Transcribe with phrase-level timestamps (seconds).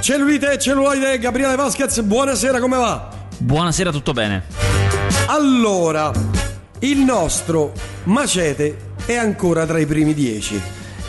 [0.00, 3.10] Cellulite e celluloide, Gabriele Vasquez, buonasera, come va?
[3.36, 4.44] Buonasera, tutto bene.
[5.26, 6.10] Allora,
[6.78, 7.72] il nostro
[8.04, 10.58] Macete è ancora tra i primi dieci.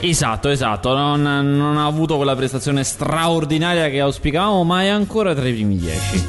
[0.01, 5.47] Esatto, esatto, non, non ha avuto quella prestazione straordinaria che auspicavamo, ma è ancora tra
[5.47, 6.27] i primi dieci.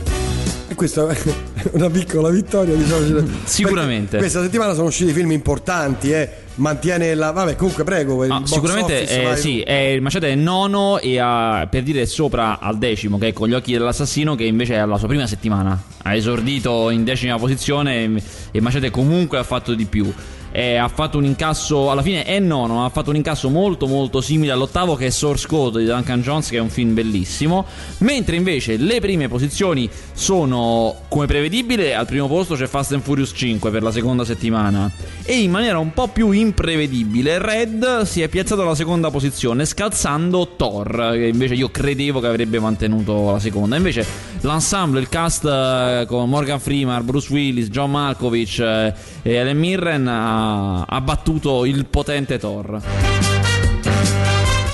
[0.69, 1.17] E questa è
[1.73, 3.27] una piccola vittoria, diciamo.
[3.45, 4.19] Sicuramente.
[4.19, 6.29] Questa settimana sono usciti film importanti, eh.
[6.57, 7.31] Mantiene la.
[7.31, 8.21] Vabbè, comunque, prego.
[8.23, 11.83] Ah, il box sicuramente office, eh, sì, è, il Macete è nono e ha, per
[11.83, 15.09] dire sopra al decimo, che è con gli occhi dell'assassino, che invece è alla sua
[15.09, 15.81] prima settimana.
[16.03, 20.13] Ha esordito in decima posizione e, e Macete comunque ha fatto di più.
[20.53, 24.21] Eh, ha fatto un incasso, alla fine è nono, ha fatto un incasso molto molto
[24.21, 27.65] simile all'ottavo che è Source Code di Duncan Jones, che è un film bellissimo.
[27.99, 33.33] Mentre invece le prime posizioni sono, come prevedibile, al primo posto c'è Fast and Furious
[33.35, 34.91] 5 per la seconda settimana.
[35.25, 40.55] E in maniera un po' più imprevedibile, Red si è piazzato alla seconda posizione, scalzando
[40.57, 43.77] Thor, che invece io credevo che avrebbe mantenuto la seconda.
[43.77, 44.05] Invece
[44.41, 50.07] l'ensemble, il cast eh, con Morgan Freeman, Bruce Willis, John Malkovich eh, e Ellen Mirren
[50.09, 50.42] ha,
[50.87, 52.81] ha battuto il potente Thor.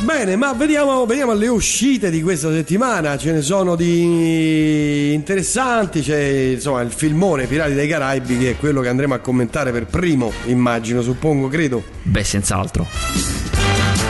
[0.08, 3.18] Bene, ma veniamo, veniamo alle uscite di questa settimana.
[3.18, 6.00] Ce ne sono di interessanti.
[6.00, 9.84] C'è insomma il filmone Pirati dei Caraibi, che è quello che andremo a commentare per
[9.84, 11.82] primo, immagino, suppongo, credo.
[12.04, 12.86] Beh, senz'altro.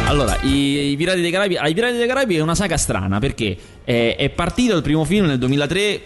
[0.06, 3.18] Allora, i, i Pirati dei Caraibi, ah, i Pirati dei Caraibi è una saga strana
[3.18, 6.00] perché è, è partito il primo film nel 2003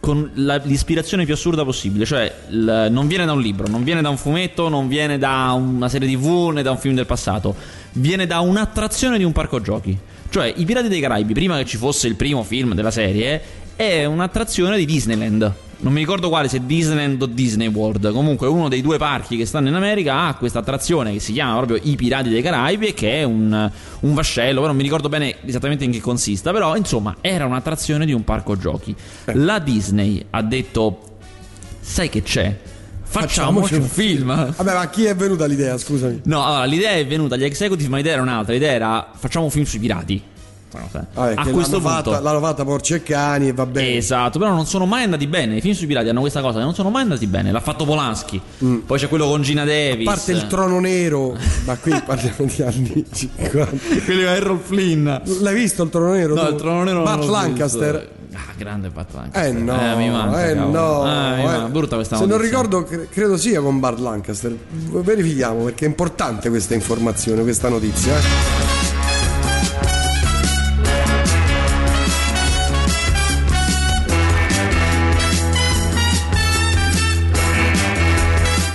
[0.00, 4.00] con la- l'ispirazione più assurda possibile, cioè il- non viene da un libro, non viene
[4.00, 7.54] da un fumetto, non viene da una serie tv né da un film del passato,
[7.92, 9.96] viene da un'attrazione di un parco giochi.
[10.30, 13.40] Cioè, i Pirati dei Caraibi, prima che ci fosse il primo film della serie,
[13.76, 15.52] è un'attrazione di Disneyland.
[15.82, 18.12] Non mi ricordo quale, se Disneyland o Disney World.
[18.12, 21.56] Comunque, uno dei due parchi che stanno in America ha questa attrazione che si chiama
[21.56, 23.70] proprio I Pirati dei Caraibi, che è un,
[24.00, 24.56] un vascello.
[24.56, 26.52] Però non mi ricordo bene esattamente in che consista.
[26.52, 28.94] Però, insomma, era un'attrazione di un parco giochi.
[29.32, 31.16] La Disney ha detto:
[31.80, 32.58] Sai che c'è?
[33.02, 34.54] Facciamoci un film.
[34.54, 36.20] Vabbè, ma chi è venuta l'idea, scusami?
[36.24, 38.52] No, allora l'idea è venuta agli executive, ma l'idea era un'altra.
[38.52, 40.22] L'idea era facciamo un film sui pirati.
[40.72, 43.96] Vabbè, a questo l'hanno punto, fatta, l'hanno fatta Porci e Cani e va bene.
[43.96, 45.56] esatto, però non sono mai andati bene.
[45.56, 47.50] I film sui pirati hanno questa cosa non sono mai andati bene.
[47.50, 48.40] L'ha fatto Polanski.
[48.86, 50.04] Poi c'è quello con Gina Davis.
[50.04, 50.08] Mm.
[50.08, 53.50] A parte il trono nero, ma qui parliamo di anni 50.
[54.04, 55.08] quello con Errol Flynn.
[55.40, 56.34] L'hai visto il trono nero?
[56.34, 56.52] No, tu?
[56.52, 57.98] il trono nero non l'ho Lancaster.
[57.98, 58.18] visto.
[58.32, 59.44] Ah, grande Burt Lancaster.
[59.56, 60.78] Eh no, mi manca, eh cavolo.
[60.78, 61.02] no.
[61.02, 61.68] Ah, mi eh.
[61.68, 62.50] brutta questa Se non notizia.
[62.60, 64.56] ricordo, cre- credo sia con Bart Lancaster.
[64.70, 68.16] Verifichiamo perché è importante questa informazione, questa notizia.
[68.16, 68.69] eh.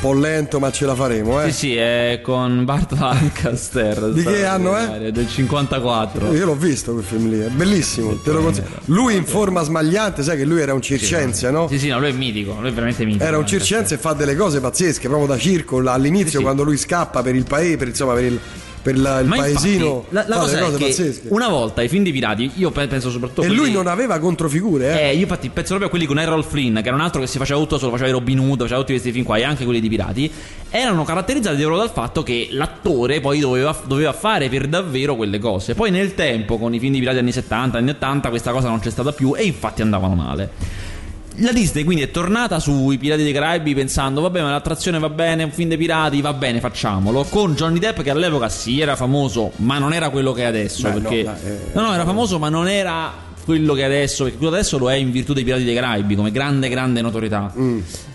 [0.05, 1.51] Po' lento, ma ce la faremo, eh.
[1.51, 4.11] Sì, sì, è con Bart Lancaster.
[4.11, 5.11] Di che anno è?
[5.11, 6.31] Del 54.
[6.33, 8.15] Io l'ho visto quel film lì, è bellissimo.
[8.21, 8.67] Te lo consiglio.
[8.85, 11.67] Lui in forma smagliante, sai che lui era un circense, no?
[11.67, 13.23] Sì, sì, no, lui è mitico, lui è veramente mitico.
[13.23, 15.77] Era un circense e fa delle cose pazzesche, proprio da circo.
[15.79, 16.43] All'inizio, Sì, sì.
[16.43, 18.39] quando lui scappa per il paese, per, insomma, per il,
[18.85, 22.03] per la- il Ma paesino, infatti, la, la cosa è che una volta i film
[22.03, 25.09] di pirati, io pe- penso soprattutto E quelli- lui non aveva controfigure, eh?
[25.09, 27.25] Eh, io infatti penso proprio a quelli con Errol Flynn, che era un altro che
[27.25, 29.63] si faceva tutto solo, faceva i Robin Hood, faceva tutti questi film qua, e anche
[29.63, 30.31] quelli di pirati,
[30.69, 35.73] erano caratterizzati proprio dal fatto che l'attore poi doveva, doveva fare per davvero quelle cose.
[35.73, 38.77] Poi nel tempo, con i film di pirati anni 70, anni 80, questa cosa non
[38.79, 40.93] c'è stata più e infatti andavano male.
[41.37, 45.43] La Disney quindi è tornata sui Pirati dei Caraibi pensando vabbè ma l'attrazione va bene,
[45.43, 49.51] un film dei pirati, va bene facciamolo con Johnny Depp che all'epoca sì era famoso
[49.57, 51.59] ma non era quello che è adesso Beh, no, perché dai, eh.
[51.73, 53.11] no no era famoso ma non era
[53.43, 56.15] quello che è adesso perché quello adesso lo è in virtù dei Pirati dei Caraibi
[56.15, 57.51] come grande grande notorietà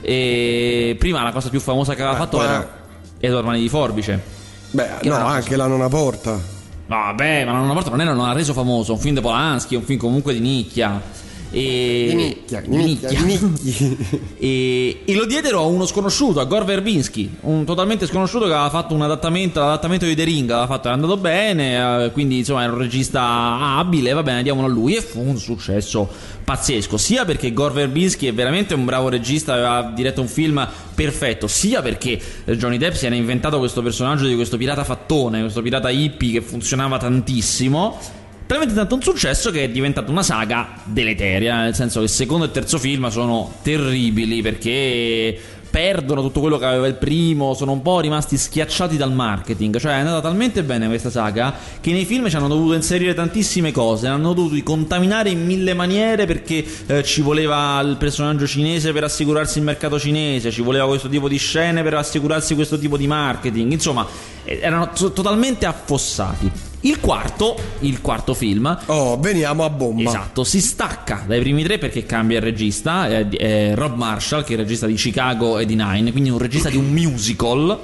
[0.00, 2.22] e prima la cosa più famosa che aveva Mm.
[2.22, 2.70] Eh, fatto era
[3.20, 4.38] Edward Mani di Forbice
[4.72, 6.30] Beh, no, anche la nonna porta.
[6.32, 8.92] No, vabbè, ma una volta non, era, non ha reso famoso.
[8.92, 11.00] Un film di Polanski, un film comunque di nicchia.
[11.52, 12.06] E...
[12.08, 13.96] Di nicchia, di nicchia, di nicchi.
[14.38, 18.70] e, e lo diedero a uno sconosciuto, a Gore Verbinski, un totalmente sconosciuto che aveva
[18.70, 22.62] fatto un adattamento, l'adattamento di The Ring, aveva fatto, era andato bene, eh, quindi insomma
[22.62, 26.08] era un regista abile, va bene, diamolo a lui e fu un successo
[26.44, 31.48] pazzesco, sia perché Gore Verbinski è veramente un bravo regista, aveva diretto un film perfetto,
[31.48, 35.62] sia perché eh, Johnny Depp si era inventato questo personaggio di questo pirata fattone, questo
[35.62, 38.18] pirata hippie che funzionava tantissimo
[38.50, 42.42] talmente tanto un successo che è diventata una saga deleteria, nel senso che il secondo
[42.42, 45.38] e il terzo film sono terribili perché
[45.70, 49.92] perdono tutto quello che aveva il primo, sono un po' rimasti schiacciati dal marketing, cioè
[49.92, 54.08] è andata talmente bene questa saga che nei film ci hanno dovuto inserire tantissime cose,
[54.08, 59.58] hanno dovuto contaminare in mille maniere perché eh, ci voleva il personaggio cinese per assicurarsi
[59.58, 63.70] il mercato cinese, ci voleva questo tipo di scene per assicurarsi questo tipo di marketing,
[63.70, 64.04] insomma
[64.42, 66.69] eh, erano to- totalmente affossati.
[66.82, 70.08] Il quarto, il quarto film, Oh, veniamo a bomba.
[70.08, 74.50] Esatto, si stacca dai primi tre perché cambia il regista, è, è Rob Marshall che
[74.50, 77.78] è il regista di Chicago e di Nine, quindi un regista di un musical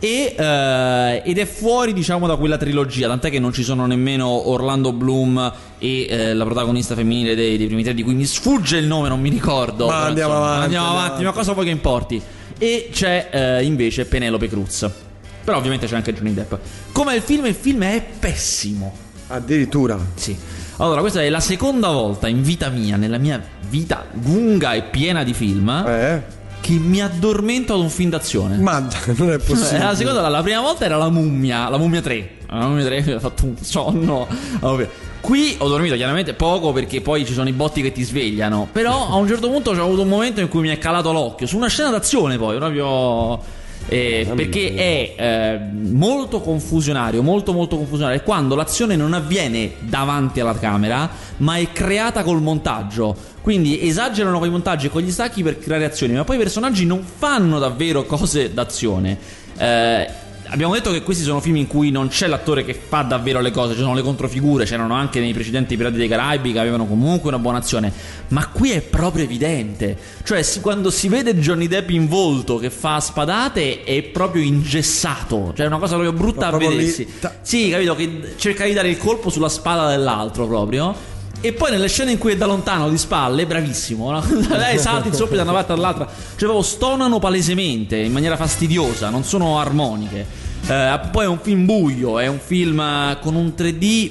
[0.00, 4.48] e, eh, ed è fuori diciamo da quella trilogia, tant'è che non ci sono nemmeno
[4.48, 8.76] Orlando Bloom e eh, la protagonista femminile dei, dei primi tre di cui mi sfugge
[8.76, 9.86] il nome, non mi ricordo.
[9.86, 12.20] Ma andiamo insomma, avanti, Andiamo andiamo avanti, ma cosa vuoi che importi?
[12.58, 14.90] E c'è eh, invece Penelope Cruz.
[15.46, 16.54] Però ovviamente c'è anche Johnny Depp.
[16.90, 18.92] Come il film, il film è pessimo.
[19.28, 19.96] Addirittura.
[20.16, 20.36] Sì.
[20.78, 23.40] Allora, questa è la seconda volta in vita mia, nella mia
[23.70, 26.22] vita lunga e piena di film, Eh?
[26.60, 28.56] che mi addormento ad un film d'azione.
[28.58, 28.80] Ma
[29.16, 29.84] non è Eh, possibile.
[29.84, 32.30] la seconda, la prima volta era la mummia, la mummia 3.
[32.48, 34.26] La mummia 3 mi ha fatto un sonno.
[34.58, 34.88] Vabbè.
[35.20, 38.68] Qui ho dormito chiaramente poco perché poi ci sono i botti che ti svegliano.
[38.72, 41.46] Però a un certo punto c'è avuto un momento in cui mi è calato l'occhio.
[41.46, 43.40] Su una scena d'azione poi, proprio.
[43.88, 48.20] Eh, perché è eh, molto confusionario, molto molto confusionario.
[48.22, 53.34] Quando l'azione non avviene davanti alla camera, ma è creata col montaggio.
[53.40, 56.38] Quindi esagerano con i montaggi e con gli stacchi per creare azioni, ma poi i
[56.38, 59.16] personaggi non fanno davvero cose d'azione.
[59.56, 63.40] Eh, abbiamo detto che questi sono film in cui non c'è l'attore che fa davvero
[63.40, 66.86] le cose, ci sono le controfigure, c'erano anche nei precedenti Pirati dei Caraibi che avevano
[66.86, 67.92] comunque una buona azione,
[68.28, 69.96] ma qui è proprio evidente.
[70.22, 75.64] Cioè, quando si vede Johnny Depp in volto che fa spadate è proprio ingessato, cioè
[75.66, 77.08] è una cosa proprio brutta Ma a proprio lì, vedersi.
[77.20, 81.14] ta- Sì, capito che cerca di dare il colpo sulla spalla dell'altro proprio.
[81.46, 84.10] E poi nelle scene in cui è da lontano di spalle, bravissimo.
[84.10, 84.24] no?
[84.56, 86.06] Lei salta in soppio da una parte all'altra.
[86.06, 90.26] Cioè, proprio stonano palesemente in maniera fastidiosa, non sono armoniche.
[90.66, 94.10] Eh, poi è un film buio, è un film eh, con un 3D.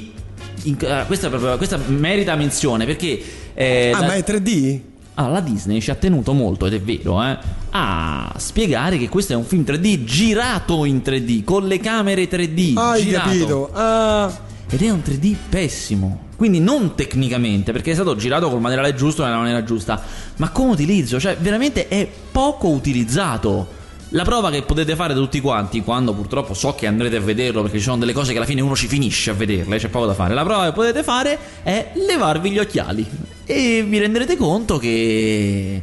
[0.64, 3.22] in- eh, questa, proprio- questa merita menzione perché.
[3.54, 4.80] eh, Ah, la- ma è 3D?
[5.16, 7.38] Ah, la Disney ci ha tenuto molto, ed è vero, eh,
[7.72, 12.78] a spiegare che questo è un film 3D girato in 3D, con le camere 3D.
[12.78, 13.28] Hai girato.
[13.30, 13.70] capito?
[13.74, 14.32] Ah,
[14.70, 16.24] Ed è un 3D pessimo.
[16.36, 20.02] Quindi non tecnicamente, perché è stato girato col materiale giusto nella maniera giusta,
[20.38, 23.84] ma come utilizzo, cioè veramente è poco utilizzato.
[24.10, 27.78] La prova che potete fare tutti quanti, quando purtroppo so che andrete a vederlo, perché
[27.78, 30.14] ci sono delle cose che alla fine uno ci finisce a vederle, c'è poco da
[30.14, 30.34] fare.
[30.34, 33.06] La prova che potete fare è levarvi gli occhiali
[33.46, 35.82] e vi renderete conto che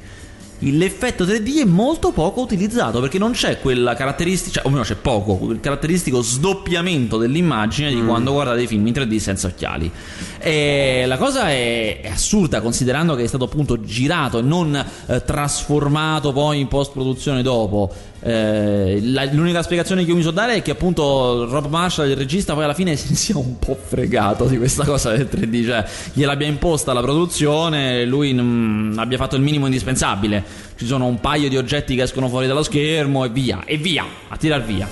[0.70, 4.94] l'effetto 3D è molto poco utilizzato perché non c'è quella caratteristica, cioè, o meno c'è
[4.94, 9.90] poco, quel caratteristico sdoppiamento dell'immagine di quando guardate i film in 3D senza occhiali.
[10.38, 14.74] E la cosa è, è assurda considerando che è stato appunto girato e non
[15.06, 18.10] eh, trasformato poi in post produzione dopo.
[18.24, 22.16] Eh, la- l'unica spiegazione che io mi so dare è che appunto Rob Marshall, il
[22.16, 25.84] regista, poi alla fine si sia un po' fregato di questa cosa del 3D, cioè
[26.12, 30.42] gliel'abbia imposta la produzione, lui mm, abbia fatto il minimo indispensabile.
[30.76, 34.04] Ci sono un paio di oggetti che escono fuori dallo schermo e via, e via,
[34.28, 34.88] a tirar via.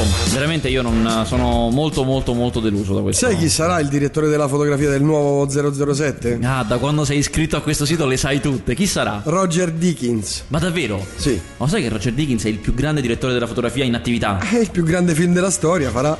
[0.00, 3.26] Insomma, veramente io non sono molto molto molto deluso da questo.
[3.26, 6.38] sai chi sarà il direttore della fotografia del nuovo 007?
[6.42, 8.74] Ah, da quando sei iscritto a questo sito le sai tutte.
[8.74, 9.22] Chi sarà?
[9.24, 10.44] Roger Dickens.
[10.48, 11.04] Ma davvero?
[11.16, 11.40] Sì.
[11.56, 14.38] Ma sai che Roger Dickens è il più grande direttore della fotografia in attività?
[14.38, 16.16] È il più grande film della storia, farà.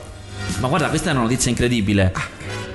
[0.61, 2.13] Ma guarda, questa è una notizia incredibile.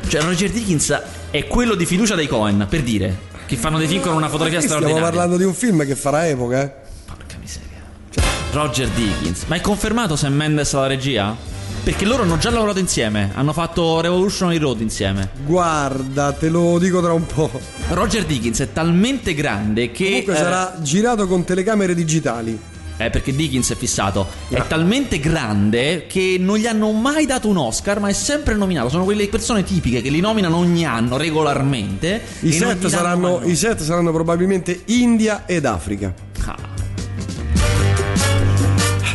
[0.08, 1.02] Cioè, Roger Dickens
[1.32, 3.32] è quello di fiducia dei Cohen, per dire.
[3.46, 5.18] Che fanno dei film con una fotografia Qui Stiamo straordinaria.
[5.18, 6.72] parlando di un film che farà epoca, eh.
[8.54, 9.46] Roger Dickens.
[9.48, 11.36] Ma è confermato Sam Mendes alla regia?
[11.84, 13.32] Perché loro hanno già lavorato insieme.
[13.34, 15.32] Hanno fatto Revolutionary Road insieme.
[15.44, 17.50] Guarda, te lo dico tra un po'.
[17.90, 20.06] Roger Dickens è talmente grande che.
[20.06, 22.58] Comunque eh, sarà girato con telecamere digitali.
[22.98, 24.28] Eh, perché Dickens è fissato.
[24.48, 28.90] È talmente grande che non gli hanno mai dato un Oscar, ma è sempre nominato.
[28.90, 32.22] Sono quelle persone tipiche che li nominano ogni anno regolarmente.
[32.42, 36.14] I set, saranno, I set saranno probabilmente India ed Africa.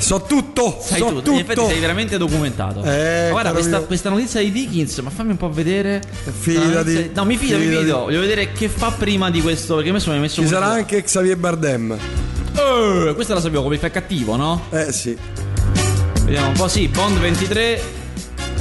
[0.09, 1.31] So tutto, sai so tu, tutto.
[1.33, 2.83] in effetti sei veramente documentato.
[2.83, 6.01] Eh, guarda, questa, questa notizia di Dickens, ma fammi un po' vedere.
[6.39, 6.67] Fidati.
[6.73, 7.85] La notizia- No, mi fido, mi Fidati.
[7.85, 7.99] fido.
[7.99, 9.75] Voglio vedere che fa prima di questo.
[9.75, 10.41] Perché adesso mi hai messo.
[10.41, 11.93] Ci sarà anche Xavier Bardem.
[12.57, 14.63] Eh, questa la sapevo come fa cattivo, no?
[14.71, 15.15] Eh sì.
[16.25, 16.69] Vediamo un po'.
[16.69, 17.83] Sì, Bond 23.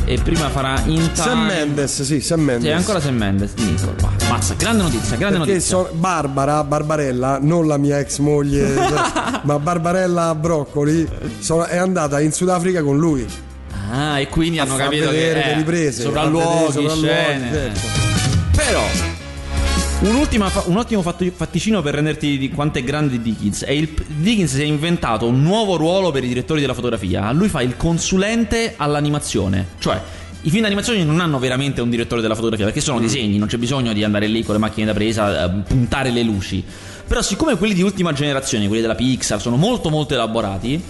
[0.10, 1.14] E prima farà in time.
[1.16, 2.64] Sam Mendes, sì, Sam Mendes.
[2.66, 3.52] Sì, ancora Sam Mendes.
[3.58, 3.94] Nico,
[4.30, 5.78] Mazza, grande notizia, grande Perché notizia.
[5.78, 8.74] so- Barbara, Barbarella, non la mia ex moglie,
[9.44, 11.06] ma Barbarella Broccoli,
[11.40, 13.28] sono- è andata in Sudafrica con lui.
[13.92, 17.50] Ah, e quindi hanno capito vedere che le eh, riprese, sopralluoghi, vedere sopralluoghi, scene.
[17.52, 17.80] certo.
[18.56, 18.82] Però
[20.00, 24.54] un'ultima fa- un ottimo fatticino per renderti di quanto è grande Dickens è il Dickens
[24.54, 27.32] si è inventato un nuovo ruolo per i direttori della fotografia.
[27.32, 30.02] Lui fa il consulente all'animazione, cioè
[30.42, 33.58] i film d'animazione non hanno veramente un direttore della fotografia perché sono disegni, non c'è
[33.58, 36.64] bisogno di andare lì con le macchine da presa, a puntare le luci.
[37.08, 40.82] Però siccome quelli di ultima generazione, quelli della Pixar, sono molto molto elaborati,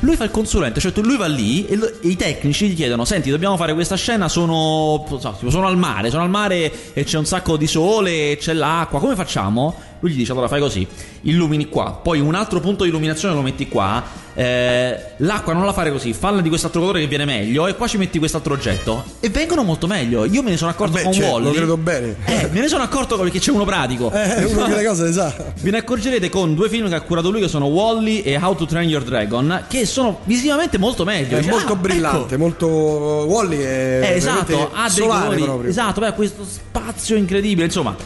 [0.00, 3.56] Lui fa il consulente, cioè lui va lì e, i tecnici gli chiedono: Senti, dobbiamo
[3.56, 4.28] fare questa scena.
[4.28, 5.06] Sono,
[5.48, 9.00] sono al mare, sono al mare e c'è un sacco di sole, e c'è l'acqua.
[9.00, 9.74] Come facciamo?
[10.06, 10.86] Lui gli dice: Allora fai così,
[11.22, 14.24] illumini qua, poi un altro punto di illuminazione lo metti qua.
[14.38, 17.66] eh, l'acqua non la fare così, falla di quest'altro colore che viene meglio.
[17.66, 19.02] E qua ci metti quest'altro oggetto.
[19.20, 20.24] E vengono molto meglio.
[20.26, 21.44] Io me ne sono accorto Beh, con certo, Wally.
[21.46, 22.16] lo credo bene.
[22.26, 24.12] Eh, me ne sono accorto perché c'è uno pratico.
[24.12, 25.34] Eh, uno che le cose le sa.
[25.60, 28.54] Ve ne accorgerete con due film che ha curato lui che sono Wally e How
[28.54, 31.36] to Train Your Dragon che sono visivamente molto meglio.
[31.36, 32.42] È Dice, molto "Ah, brillante, ecco".
[32.42, 35.42] molto Wally è Eh, esatto, ha dei colori.
[35.42, 35.70] proprio.
[35.70, 37.96] Esatto, beh, questo spazio incredibile, insomma.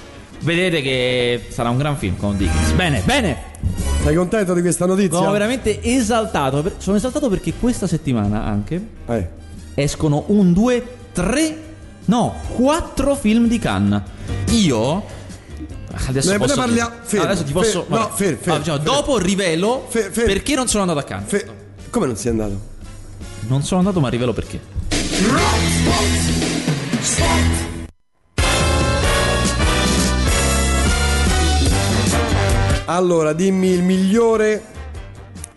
[0.42, 2.70] Vedete che sarà un gran film con Dickens.
[2.72, 3.48] Bene, bene.
[4.02, 5.18] Sei contento di questa notizia?
[5.18, 6.72] Sono veramente esaltato.
[6.78, 9.28] Sono esaltato perché questa settimana anche Eh.
[9.74, 10.82] escono un, due,
[11.12, 11.56] tre,
[12.06, 14.00] no, quattro film di Cannes.
[14.52, 15.02] Io
[16.06, 18.94] adesso posso parliamo- fermo, adesso ti posso fermo, no, fermo, fermo, Ah, diciamo, fermo.
[18.94, 20.32] dopo rivelo Fer- fermo.
[20.32, 21.28] perché non sono andato a Cannes.
[21.28, 21.46] Fe-
[21.90, 22.60] come non sei andato?
[23.48, 24.60] Non sono andato, ma rivelo perché.
[33.00, 34.62] Allora, dimmi il migliore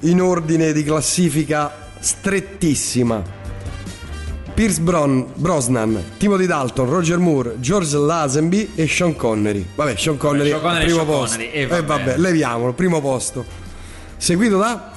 [0.03, 3.21] in ordine di classifica strettissima.
[4.53, 9.65] Pierce Bron- Brosnan, Timothy Dalton, Roger Moore, George Lazenby e Sean Connery.
[9.75, 11.39] Vabbè, Sean Connery, Sean Connery primo Sean posto.
[11.41, 11.83] E Eh, vabbè.
[11.85, 13.43] vabbè, leviamolo, primo posto.
[14.15, 14.92] Seguito da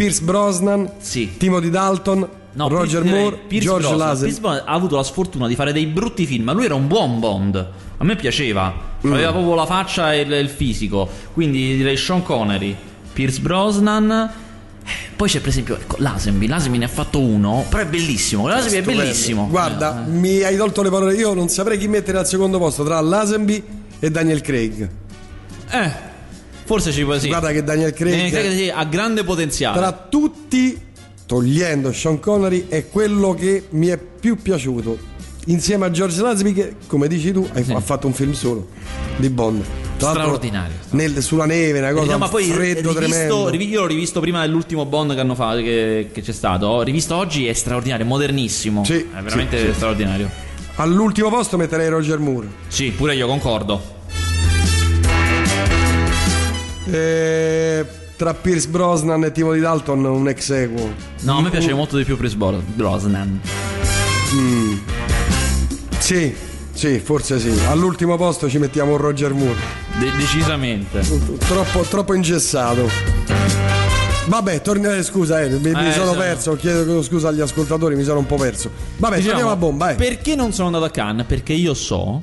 [0.00, 1.36] Pierce Brosnan, Sì.
[1.36, 4.08] Timothy Dalton, No, Roger Pierce- Moore, Pierce George Brosnan.
[4.08, 4.24] Lazenby.
[4.24, 6.86] Pierce Brosnan ha avuto la sfortuna di fare dei brutti film, ma lui era un
[6.86, 7.68] buon Bond.
[7.98, 8.72] A me piaceva.
[9.06, 9.12] Mm.
[9.12, 11.06] Aveva proprio la faccia e il, il fisico.
[11.34, 12.74] Quindi direi Sean Connery,
[13.12, 14.10] Pierce Brosnan.
[14.82, 16.46] Eh, Poi c'è per esempio ecco, Lazenby.
[16.46, 18.48] Lazenby ne ha fatto uno, però è bellissimo.
[18.48, 19.48] Lazenby è bellissimo.
[19.50, 21.14] Guarda, mi hai tolto le parole.
[21.14, 23.62] Io non saprei chi mettere al secondo posto tra Lazenby
[23.98, 24.88] e Daniel Craig.
[25.70, 26.08] Eh,
[26.70, 27.26] forse ci può sì.
[27.26, 29.76] Guarda che Daniel Craig, credo che sì, ha grande potenziale.
[29.76, 30.80] tra tutti,
[31.26, 34.96] togliendo Sean Connery, è quello che mi è più piaciuto.
[35.46, 37.72] Insieme a George Lazenby, che come dici tu, Sì.
[37.72, 38.68] ha fatto un film solo
[39.16, 39.64] di Bond.
[39.96, 40.76] Tra Straordinario.
[40.90, 43.50] nel- sulla neve, una cosa No, ma poi freddo rivisto, tremendo.
[43.64, 46.66] io l'ho rivisto prima dell'ultimo Bond che hanno fatto che, che c'è stato.
[46.66, 48.84] Ho rivisto oggi è straordinario, modernissimo.
[48.84, 49.72] Sì, è veramente sì.
[49.74, 50.30] straordinario.
[50.76, 52.46] All'ultimo posto metterei Roger Moore.
[52.68, 53.98] Sì, pure io concordo.
[56.86, 60.92] Eh, tra Pierce Brosnan e Timothy Dalton un ex equo.
[61.20, 63.40] No, a me piace molto di più Bro- Brosnan.
[65.98, 66.34] Sì,
[66.72, 67.52] sì, forse sì.
[67.68, 69.58] All'ultimo posto ci mettiamo Roger Moore.
[69.98, 71.00] De- decisamente.
[71.38, 72.88] Troppo, troppo ingessato.
[74.26, 76.18] Vabbè, torni- eh, scusa, eh, mi, mi Eh, sono sì.
[76.18, 76.56] perso.
[76.56, 78.70] Chiedo scusa agli ascoltatori, mi sono un po' perso.
[78.98, 79.90] Vabbè, Diciamo, torniamo a bomba.
[79.90, 79.94] Eh.
[79.94, 81.26] Perché non sono andato a Cannes?
[81.26, 82.22] Perché io so,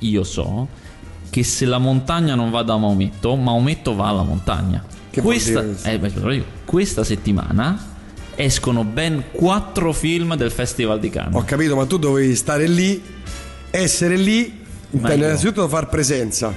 [0.00, 0.68] io so
[1.30, 4.84] che se la montagna non va da Maometto, Maometto va alla montagna.
[5.10, 7.96] Che questa, eh, beh, questa settimana
[8.34, 11.34] escono ben quattro film del Festival di Cannes.
[11.34, 13.02] Ho capito, ma tu dovevi stare lì,
[13.70, 16.52] essere lì, innanzitutto far presenza.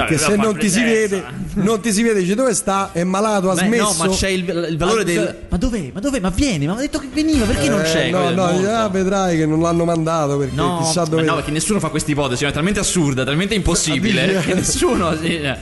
[0.00, 1.62] Perché Dai, se non far ti si vede, presenza.
[1.62, 2.90] non ti si vede, dici dove sta?
[2.92, 3.82] È malato, ha Beh, smesso.
[3.82, 5.14] no, ma c'è il, il valore Ah, del.
[5.16, 5.90] cioè- Ma dov'è?
[5.92, 6.20] Ma dov'è?
[6.20, 6.66] Ma vieni?
[6.66, 8.10] Ma ha detto che veniva, perché non Eh, c'è?
[8.10, 11.22] No, no, ah, vedrai che non l'hanno mandato perché No, chissà ma dove.
[11.22, 15.16] no, perché nessuno fa questa ipotesi, è talmente assurda, talmente impossibile che nessuno.
[15.16, 15.56] sì, eh.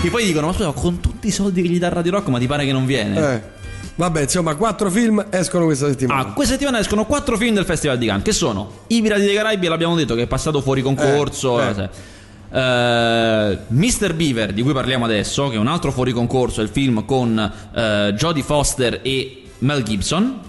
[0.00, 2.38] Che poi dicono: Ma scusa, con tutti i soldi che gli dà Radio Rock, ma
[2.38, 3.32] ti pare che non viene?
[3.34, 3.40] Eh.
[3.96, 6.20] Vabbè, insomma, quattro film escono questa settimana.
[6.20, 9.34] Ah, questa settimana escono quattro film del Festival di Cannes, che sono I Pirati dei
[9.36, 11.60] Caraibi, l'abbiamo detto che è passato fuori concorso.
[11.60, 11.88] Eh, eh.
[12.54, 12.60] Sì.
[12.60, 14.14] Eh, Mr.
[14.14, 17.38] Beaver, di cui parliamo adesso, che è un altro fuori concorso, è il film con
[17.74, 20.40] eh, Jodie Foster e Mel Gibson.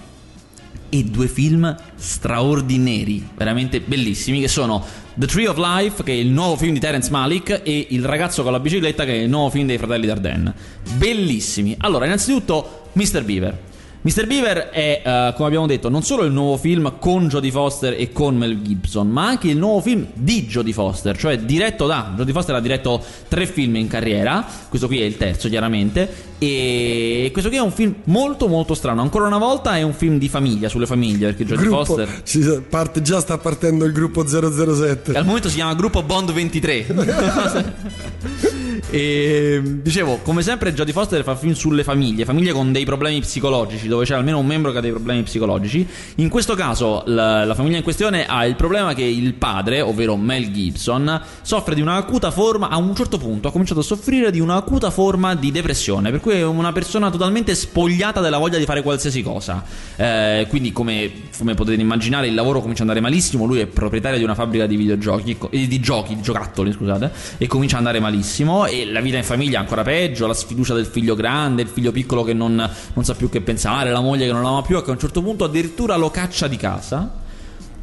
[0.88, 4.86] E due film straordinari, veramente bellissimi, che sono
[5.16, 8.44] The Tree of Life, che è il nuovo film di Terence Malik, e Il ragazzo
[8.44, 10.54] con la bicicletta, che è il nuovo film dei fratelli Dardenne.
[10.96, 11.76] Bellissimi.
[11.80, 13.24] Allora, innanzitutto, Mr.
[13.24, 13.58] Beaver.
[14.06, 14.28] Mr.
[14.28, 18.12] Beaver è, eh, come abbiamo detto, non solo il nuovo film con Jodie Foster e
[18.12, 22.32] con Mel Gibson, ma anche il nuovo film di Jodie Foster, cioè diretto da Jodie
[22.32, 26.08] Foster ha diretto tre film in carriera, questo qui è il terzo chiaramente,
[26.48, 29.02] e questo qui è un film molto molto strano.
[29.02, 33.02] Ancora una volta è un film di famiglia, sulle famiglie, perché Jodie Foster si parte-
[33.02, 35.14] già sta partendo il gruppo 007.
[35.14, 37.84] al momento si chiama Gruppo Bond 23.
[38.90, 43.88] e dicevo, come sempre, Jodie Foster fa film sulle famiglie, famiglie con dei problemi psicologici,
[43.88, 45.88] dove c'è almeno un membro che ha dei problemi psicologici.
[46.16, 50.16] In questo caso, la, la famiglia in questione ha il problema che il padre, ovvero
[50.16, 52.70] Mel Gibson, soffre di una acuta forma.
[52.70, 56.20] A un certo punto ha cominciato a soffrire di una acuta forma di depressione, per
[56.20, 59.64] cui comunque una persona totalmente spogliata della voglia di fare qualsiasi cosa.
[59.96, 63.46] Eh, quindi, come, come, potete immaginare, il lavoro comincia ad andare malissimo.
[63.46, 67.48] Lui è proprietario di una fabbrica di videogiochi, eh, di giochi, di giocattoli, scusate, e
[67.48, 68.66] comincia ad andare malissimo.
[68.66, 71.92] E la vita in famiglia è ancora peggio, la sfiducia del figlio grande, il figlio
[71.92, 72.56] piccolo che non,
[72.94, 75.00] non sa più che pensare, la moglie che non ama più, e che a un
[75.00, 77.24] certo punto addirittura lo caccia di casa.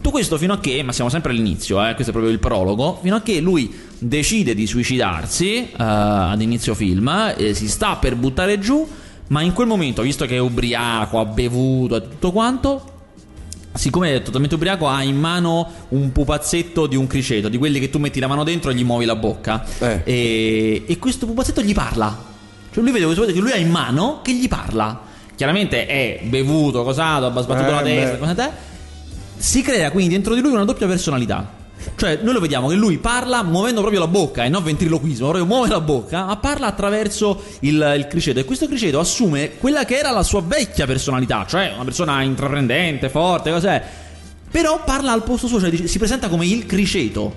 [0.02, 2.98] Tutto questo fino a che, ma siamo sempre all'inizio, eh, questo è proprio il prologo,
[3.00, 8.16] fino a che lui decide di suicidarsi uh, ad inizio film, eh, si sta per
[8.16, 8.84] buttare giù,
[9.28, 12.92] ma in quel momento, visto che è ubriaco, ha bevuto e tutto quanto,
[13.74, 17.88] siccome è totalmente ubriaco, ha in mano un pupazzetto di un criceto, di quelli che
[17.88, 19.64] tu metti la mano dentro e gli muovi la bocca.
[19.78, 20.00] Eh.
[20.02, 22.24] E, e, questo pupazzetto gli parla.
[22.72, 25.00] Cioè lui vede questo che lui ha in mano che gli parla.
[25.36, 28.70] Chiaramente è bevuto, cosato, ha sbattuto Eh, la testa, cosa te?
[29.42, 31.52] Si crea quindi dentro di lui una doppia personalità.
[31.96, 35.44] Cioè, noi lo vediamo che lui parla muovendo proprio la bocca e non ventriloquismo, proprio
[35.44, 38.38] muove la bocca, ma parla attraverso il, il criceto.
[38.38, 43.08] E questo criceto assume quella che era la sua vecchia personalità, cioè una persona intraprendente,
[43.08, 43.82] forte, cos'è.
[44.48, 47.34] Però parla al posto suo, cioè si presenta come il criceto.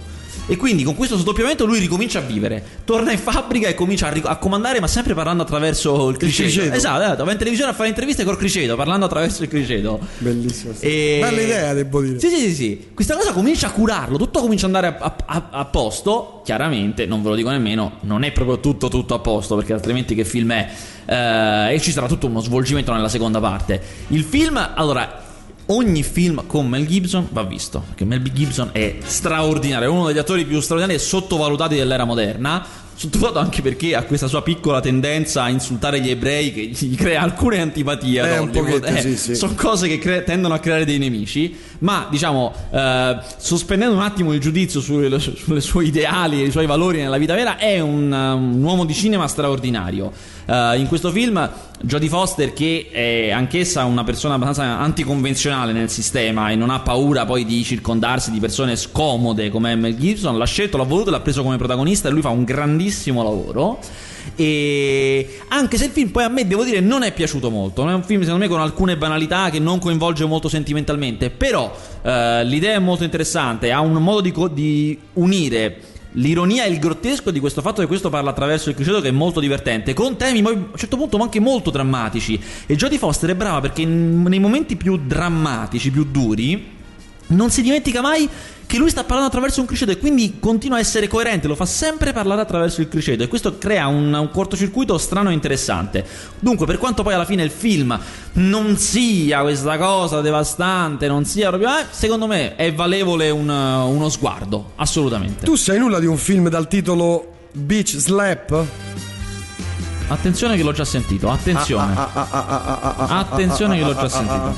[0.47, 2.63] E quindi con questo sdoppiamento lui ricomincia a vivere.
[2.85, 6.49] Torna in fabbrica e comincia a, ric- a comandare, ma sempre parlando attraverso il criceto.
[6.49, 6.75] criceto.
[6.75, 7.23] Esatto, esatto.
[7.25, 9.99] Va in televisione a fare interviste col criceto, parlando attraverso il criceto.
[10.19, 10.73] Bellissimo.
[10.79, 12.19] E- Bella idea, devo dire.
[12.19, 12.87] Sì, sì, sì, sì.
[12.93, 16.41] Questa cosa comincia a curarlo, tutto comincia ad andare a, a- a posto.
[16.45, 20.13] Chiaramente, non ve lo dico nemmeno, non è proprio tutto tutto a posto, perché altrimenti
[20.13, 20.69] che film è?
[21.07, 23.81] Eh, e ci sarà tutto uno svolgimento nella seconda parte.
[24.09, 25.23] Il film, allora,
[25.67, 30.17] ogni film con Mel Gibson va visto, perché Mel Gibson è straordinario, è uno degli
[30.17, 32.83] attori più straordinari e sottovalutati dell'era moderna.
[32.97, 37.21] Sottovalutato anche perché ha questa sua piccola tendenza a insultare gli ebrei che gli crea
[37.21, 38.21] alcune antipatie.
[38.21, 38.79] Eh, Hollywood.
[38.79, 39.35] pochetto, sì, sì.
[39.35, 44.31] Sono cose che cre- tendono a creare dei nemici, ma diciamo, eh, sospendendo un attimo
[44.31, 48.09] il giudizio sulle, sulle suoi ideali e i suoi valori nella vita vera, è un,
[48.13, 50.13] un uomo di cinema straordinario.
[50.45, 51.49] Eh, in questo film,
[51.81, 57.25] Jodie Foster, che è anch'essa una persona abbastanza anticonvenzionale nel sistema e non ha paura
[57.25, 61.43] poi di circondarsi di persone scomode come Mel Gibson, l'ha scelto, l'ha voluto, l'ha preso
[61.43, 62.83] come protagonista e lui fa un grandissimo
[63.23, 63.79] lavoro.
[64.35, 67.91] E anche se il film poi a me devo dire non è piaciuto molto, non
[67.91, 72.43] è un film secondo me con alcune banalità che non coinvolge molto sentimentalmente, però eh,
[72.43, 77.31] l'idea è molto interessante, ha un modo di, co- di unire l'ironia e il grottesco
[77.31, 80.39] di questo fatto che questo parla attraverso il criceto che è molto divertente, con temi
[80.39, 82.39] a un certo punto anche molto drammatici.
[82.65, 86.73] E Jodie Foster è brava perché nei momenti più drammatici, più duri,
[87.27, 88.29] non si dimentica mai
[88.67, 91.65] che lui sta parlando attraverso un criceto e quindi continua a essere coerente, lo fa
[91.65, 96.05] sempre parlare attraverso il criceto e questo crea un, un cortocircuito strano e interessante.
[96.39, 97.97] Dunque, per quanto poi alla fine il film
[98.33, 101.69] non sia questa cosa devastante, non sia proprio...
[101.77, 105.45] eh, secondo me è valevole un- uno sguardo, assolutamente.
[105.45, 108.65] Tu sai nulla di un film dal titolo Beach Slap?
[110.07, 111.93] Attenzione che l'ho già sentito, attenzione.
[111.95, 114.55] Ah, ah, ah, ah, ah, ah, ah, Attenzione che l'ho già ah, ah, sentito.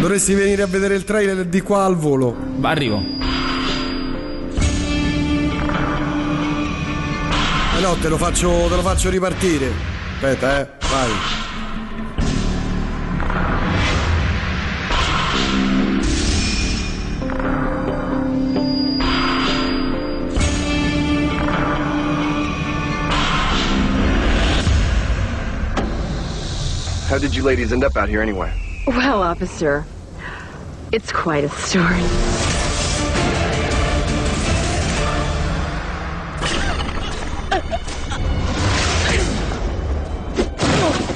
[0.00, 2.36] Dovresti venire a vedere il trailer di qua al volo.
[2.58, 3.02] Va, Arrivo.
[7.76, 9.70] Eh no, te lo faccio, te lo faccio ripartire.
[10.14, 10.68] Aspetta, eh.
[10.88, 11.10] Vai.
[27.08, 28.52] How did you ladies end up out here anyway?
[28.86, 29.84] Well, officer,
[30.92, 32.04] it's quite a story.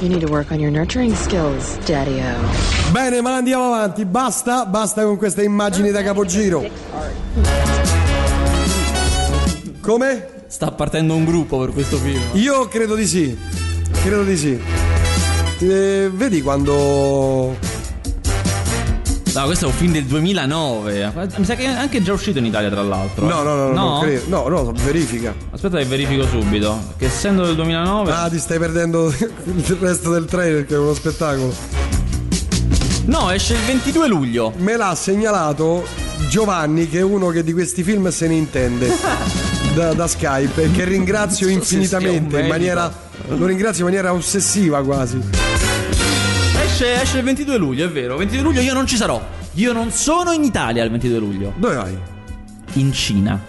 [0.01, 2.91] You need to work on your nurturing skills, Daddy-O.
[2.91, 4.05] Bene, ma andiamo avanti.
[4.05, 6.69] Basta, basta con queste immagini da capogiro.
[9.81, 10.29] Come?
[10.49, 12.21] Sta partendo un gruppo per questo film.
[12.33, 13.39] Io credo di sì.
[14.03, 14.80] Credo di sì.
[15.63, 17.55] Eh, vedi quando.
[19.33, 21.13] No, questo è un film del 2009.
[21.37, 23.27] Mi sa che è anche già uscito in Italia, tra l'altro.
[23.27, 24.23] No, no, no, no, non credo.
[24.29, 25.35] No, no, verifica.
[25.51, 26.95] Aspetta che verifico subito.
[26.97, 28.11] Che essendo del 2009.
[28.11, 29.13] Ah, ti stai perdendo
[29.45, 31.55] il resto del trailer che è uno spettacolo.
[33.05, 34.53] No, esce il 22 luglio.
[34.57, 35.87] Me l'ha segnalato
[36.29, 39.39] Giovanni, che è uno che di questi film se ne intende.
[39.71, 42.93] Da, da Skype e che ringrazio infinitamente in maniera
[43.37, 45.19] lo ringrazio in maniera ossessiva quasi
[46.65, 48.17] Esce, esce il 22 luglio, è vero.
[48.17, 49.21] 22 luglio io non ci sarò.
[49.55, 51.53] Io non sono in Italia il 22 luglio.
[51.57, 51.99] dove vai?
[52.75, 53.41] In Cina.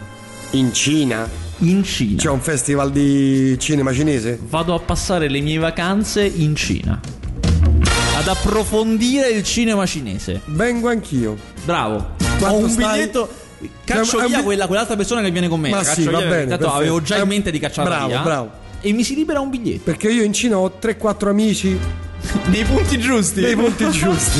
[0.51, 1.27] in Cina
[1.59, 2.17] In Cina.
[2.17, 6.99] c'è un festival di cinema cinese Vado a passare le mie vacanze in Cina.
[8.17, 10.41] Ad approfondire il cinema cinese.
[10.45, 12.15] vengo anch'io Bravo.
[12.39, 12.91] Quanto Ho un stai?
[12.99, 13.29] biglietto.
[13.85, 15.69] Caccio Cioè, via quella, quell'altra persona che viene con me.
[15.69, 17.89] Ma la caccio sì, va via perché bene, Tanto avevo già in mente di cacciarla
[17.93, 18.19] bravo, via.
[18.21, 18.51] bravo.
[18.81, 19.81] E mi si libera un biglietto.
[19.83, 21.77] Perché io in Cina ho 3-4 amici
[22.49, 23.41] Nei punti giusti.
[23.41, 24.39] dei punti giusti.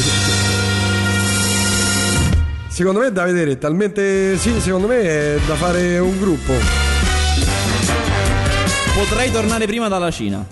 [2.70, 6.54] Secondo me è da vedere, talmente sì, secondo me è da fare un gruppo.
[8.96, 10.44] Potrei tornare prima dalla Cina.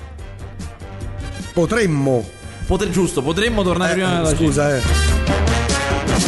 [1.54, 2.28] Potremmo.
[2.68, 4.48] Potre- giusto, potremmo tornare Eh, prima dalla Cina.
[4.50, 4.82] scusa, eh.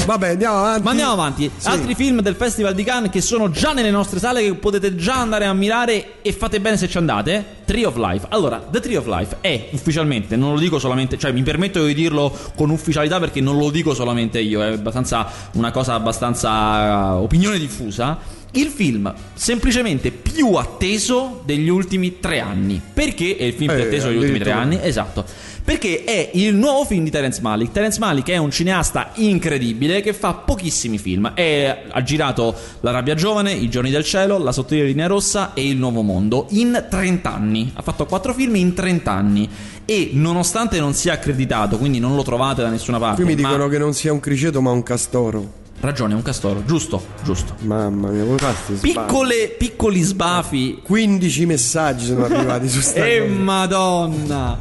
[0.05, 0.83] Vabbè, andiamo avanti.
[0.83, 1.51] Ma andiamo avanti.
[1.55, 1.67] Sì.
[1.67, 5.19] Altri film del Festival di Cannes che sono già nelle nostre sale che potete già
[5.19, 7.59] andare a mirare e fate bene se ci andate.
[7.65, 8.25] Tree of Life.
[8.29, 11.93] Allora, The Tree of Life è ufficialmente, non lo dico solamente, cioè mi permetto di
[11.93, 17.23] dirlo con ufficialità perché non lo dico solamente io, è abbastanza una cosa abbastanza uh,
[17.23, 18.39] opinione diffusa.
[18.53, 22.81] Il film semplicemente più atteso degli ultimi tre anni.
[22.93, 24.77] Perché è il film più Eh, atteso degli ultimi tre anni?
[24.81, 25.23] Esatto.
[25.63, 27.71] Perché è il nuovo film di Terence Malick.
[27.71, 31.31] Terence Malick è un cineasta incredibile che fa pochissimi film.
[31.33, 35.67] È- ha girato La rabbia giovane, I giorni del cielo, La sottile linea rossa e
[35.67, 37.71] Il nuovo mondo in 30 anni.
[37.75, 39.47] Ha fatto quattro film in 30 anni.
[39.85, 43.23] E nonostante non sia accreditato, quindi non lo trovate da nessuna parte.
[43.23, 45.59] Qui mi ma- dicono che non sia un criceto ma un castoro.
[45.81, 46.63] Ragione, è un castoro.
[46.63, 47.55] Giusto, giusto.
[47.61, 48.75] Mamma mia, come fai?
[48.79, 53.33] Piccole, piccoli sbafi 15 messaggi sono arrivati su sta E cosa.
[53.41, 54.59] madonna.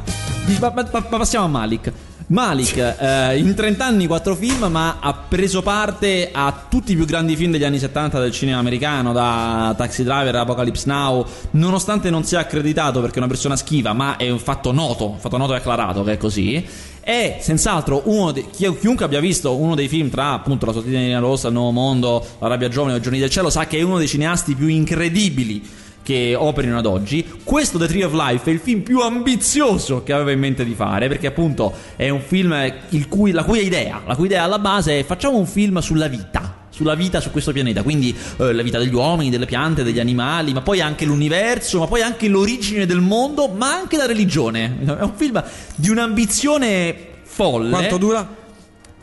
[0.59, 1.91] Ma, ma- ma- ma passiamo a Malik.
[2.31, 7.03] Malik, eh, in 30 anni 4 film, ma ha preso parte a tutti i più
[7.03, 12.09] grandi film degli anni 70 del cinema americano, da Taxi Driver a Apocalypse Now, nonostante
[12.09, 15.35] non sia accreditato perché è una persona schiva, ma è un fatto noto, un fatto
[15.35, 16.65] noto e acclarato che è così.
[17.01, 21.19] È senz'altro uno chi- chiunque abbia visto uno dei film tra appunto La sottilità linea
[21.19, 23.97] rossa, Il nuovo mondo, La rabbia giovane o giorni del cielo sa che è uno
[23.97, 25.61] dei cineasti più incredibili
[26.03, 27.25] che operino ad oggi.
[27.43, 30.73] Questo The Tree of Life è il film più ambizioso che aveva in mente di
[30.73, 32.55] fare, perché appunto è un film
[32.89, 36.07] il cui- la cui idea, la cui idea alla base è facciamo un film sulla
[36.07, 36.59] vita.
[36.73, 40.53] Sulla vita su questo pianeta, quindi eh, la vita degli uomini, delle piante, degli animali,
[40.53, 44.77] ma poi anche l'universo, ma poi anche l'origine del mondo, ma anche la religione.
[44.83, 45.43] È un film
[45.75, 47.69] di un'ambizione folle.
[47.69, 48.27] Quanto dura?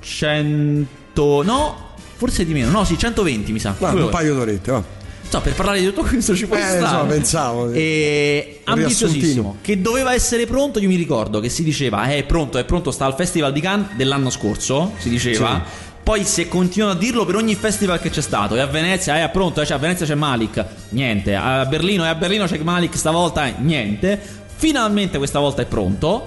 [0.00, 1.42] 100.
[1.44, 1.76] No,
[2.16, 2.70] forse di meno.
[2.70, 3.74] No, sì, 120 mi sa.
[3.78, 4.82] Due un paio d'orette, va.
[5.30, 6.78] So, per parlare di tutto questo ci può Eh, stare.
[6.80, 7.70] insomma, pensavo.
[7.72, 9.58] E ambiziosissimo.
[9.60, 10.78] Che doveva essere pronto.
[10.78, 12.90] Io mi ricordo che si diceva: "Eh, È pronto, è pronto.
[12.90, 14.92] Sta al Festival di Cannes dell'anno scorso.
[14.98, 15.62] Si diceva.
[16.02, 18.56] Poi si è continuato a dirlo per ogni festival che c'è stato.
[18.56, 19.60] E a Venezia, eh, è pronto.
[19.60, 20.64] eh, cioè, a Venezia c'è Malik.
[20.90, 21.34] Niente.
[21.34, 23.46] A Berlino, e a Berlino c'è Malik stavolta.
[23.46, 24.18] eh, niente.
[24.56, 26.26] Finalmente questa volta è pronto.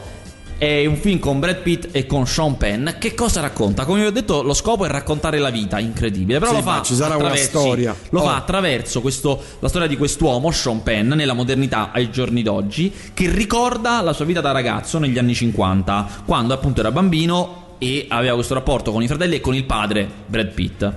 [0.62, 2.88] È un film con Brad Pitt e con Sean Penn.
[3.00, 3.84] Che cosa racconta?
[3.84, 6.38] Come vi ho detto, lo scopo è raccontare la vita, incredibile.
[6.38, 7.96] Però Sì, lo fa ci sarà una attraverso- storia.
[8.12, 8.24] lo Oh.
[8.26, 13.28] fa attraverso questo- la storia di quest'uomo, Sean Penn, nella modernità ai giorni d'oggi, che
[13.32, 18.36] ricorda la sua vita da ragazzo negli anni 50, quando appunto era bambino e aveva
[18.36, 20.92] questo rapporto con i fratelli e con il padre, Brad Pitt.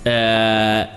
[0.00, 0.88] Eh,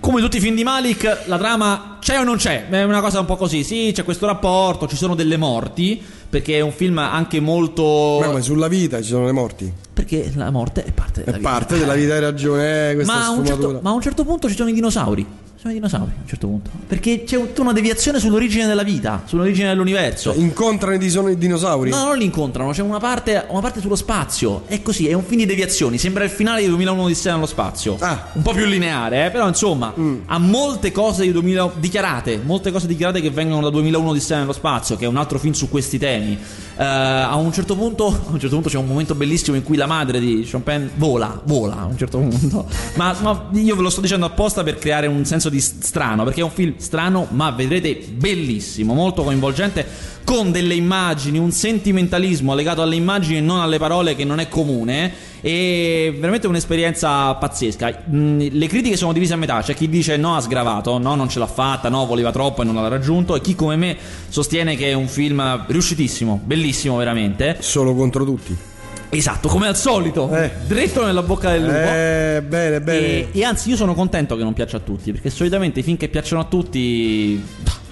[0.00, 2.68] come tutti i film di Malik, la trama c'è o non c'è?
[2.68, 3.64] È una cosa un po' così.
[3.64, 8.18] Sì, c'è questo rapporto, ci sono delle morti, perché è un film anche molto...
[8.20, 9.72] Ma come sulla vita ci sono le morti.
[9.92, 11.50] Perché la morte è parte della È vita.
[11.50, 14.54] parte della vita, hai ragione, eh, Ma a, certo, ma a un certo punto ci
[14.54, 15.26] sono i dinosauri.
[15.58, 16.70] Sono i dinosauri a un certo punto.
[16.86, 20.32] Perché c'è tutta una deviazione sull'origine della vita, sull'origine dell'universo.
[20.36, 21.90] Incontrano i dinosauri?
[21.90, 24.62] No, non li incontrano, c'è una parte, una parte sullo spazio.
[24.66, 25.98] È così, è un film di deviazioni.
[25.98, 27.96] Sembra il finale di 2001 Odissea nello spazio.
[27.98, 28.28] Ah.
[28.34, 29.30] Un po' più lineare, eh?
[29.30, 29.92] però insomma,
[30.26, 32.40] ha molte cose di 2000 dichiarate.
[32.40, 35.54] Molte cose dichiarate che vengono da 2001 Odissea nello spazio, che è un altro film
[35.54, 36.38] su questi temi.
[36.76, 39.76] Eh, a, un certo punto, a un certo punto c'è un momento bellissimo in cui
[39.76, 42.64] la madre di Sean Penn vola, vola a un certo punto.
[42.94, 46.24] Ma, ma io ve lo sto dicendo apposta per creare un senso di s- strano,
[46.24, 49.86] perché è un film strano, ma vedrete bellissimo, molto coinvolgente,
[50.24, 54.48] con delle immagini, un sentimentalismo legato alle immagini e non alle parole che non è
[54.48, 55.26] comune.
[55.40, 58.04] E veramente un'esperienza pazzesca.
[58.10, 61.28] Mm, Le critiche sono divise a metà: c'è chi dice no, ha sgravato, no, non
[61.28, 63.36] ce l'ha fatta, no, voleva troppo e non l'ha raggiunto.
[63.36, 63.96] E chi come me
[64.28, 67.56] sostiene che è un film riuscitissimo, bellissimo veramente.
[67.60, 68.67] Solo contro tutti.
[69.10, 70.50] Esatto, come al solito, Eh.
[70.66, 71.74] dritto nella bocca del lupo.
[71.74, 73.06] Eh, bene, bene.
[73.06, 75.96] E, e anzi, io sono contento che non piaccia a tutti, perché solitamente i film
[75.96, 77.42] che piacciono a tutti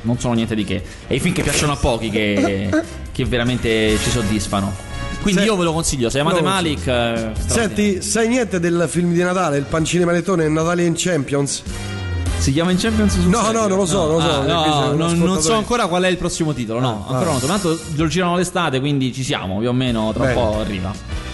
[0.02, 0.82] non sono niente di che.
[1.06, 2.68] È i film che piacciono a pochi che,
[3.12, 4.72] che veramente ci soddisfano.
[5.22, 6.86] Quindi Se- io ve lo consiglio, se amate Malik.
[6.86, 7.30] eh.
[7.46, 11.62] Senti, sai niente del film di Natale, il pancino panettone Natale in Champions?
[12.38, 13.60] Si chiama in Champions sul No, serio?
[13.60, 16.02] no, non lo so, non lo so, Ah, no, un non, non so ancora qual
[16.04, 16.80] è il prossimo titolo.
[16.80, 17.32] No, Ah, ancora ah.
[17.32, 17.46] non so.
[17.46, 20.12] Tanto lo girano l'estate, quindi ci siamo più o meno.
[20.12, 20.40] Tra un Bene.
[20.40, 21.24] po' arriva.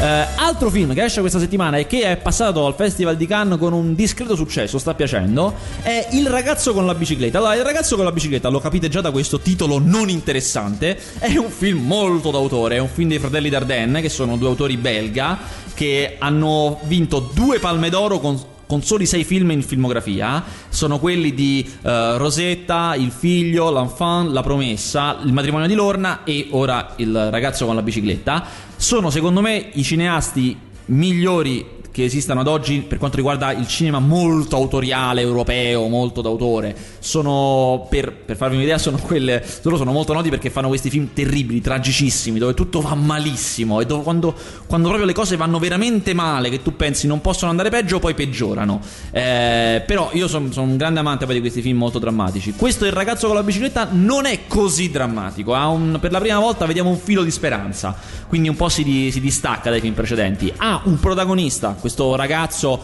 [0.00, 3.58] Eh, altro film che esce questa settimana e che è passato al Festival di Cannes
[3.58, 7.38] con un discreto successo, sta piacendo, è Il ragazzo con la bicicletta.
[7.38, 11.36] Allora, Il ragazzo con la bicicletta, lo capite già da questo titolo non interessante, è
[11.36, 15.36] un film molto d'autore, è un film dei fratelli Dardenne, che sono due autori belga,
[15.74, 20.44] che hanno vinto due palme d'oro con con soli sei film in filmografia.
[20.68, 26.48] Sono quelli di eh, Rosetta, Il figlio, L'enfant, La promessa, Il matrimonio di Lorna e
[26.50, 28.44] ora Il ragazzo con la bicicletta.
[28.76, 33.98] Sono secondo me i cineasti migliori che esistano ad oggi per quanto riguarda il cinema
[33.98, 36.76] molto autoriale europeo, molto d'autore.
[37.00, 39.44] Sono, per, per farvi un'idea, sono quelle.
[39.62, 43.86] Loro sono molto noti perché fanno questi film terribili, tragicissimi, dove tutto va malissimo e
[43.86, 44.32] dove quando,
[44.68, 48.14] quando proprio le cose vanno veramente male, che tu pensi non possono andare peggio, poi
[48.14, 48.80] peggiorano.
[49.10, 52.52] Eh, però io sono son un grande amante di questi film molto drammatici.
[52.52, 55.52] Questo Il ragazzo con la bicicletta non è così drammatico.
[55.52, 57.96] Un, per la prima volta vediamo un filo di speranza,
[58.28, 60.52] quindi un po' si, si distacca dai film precedenti.
[60.56, 62.78] Ha un protagonista questo ragazzo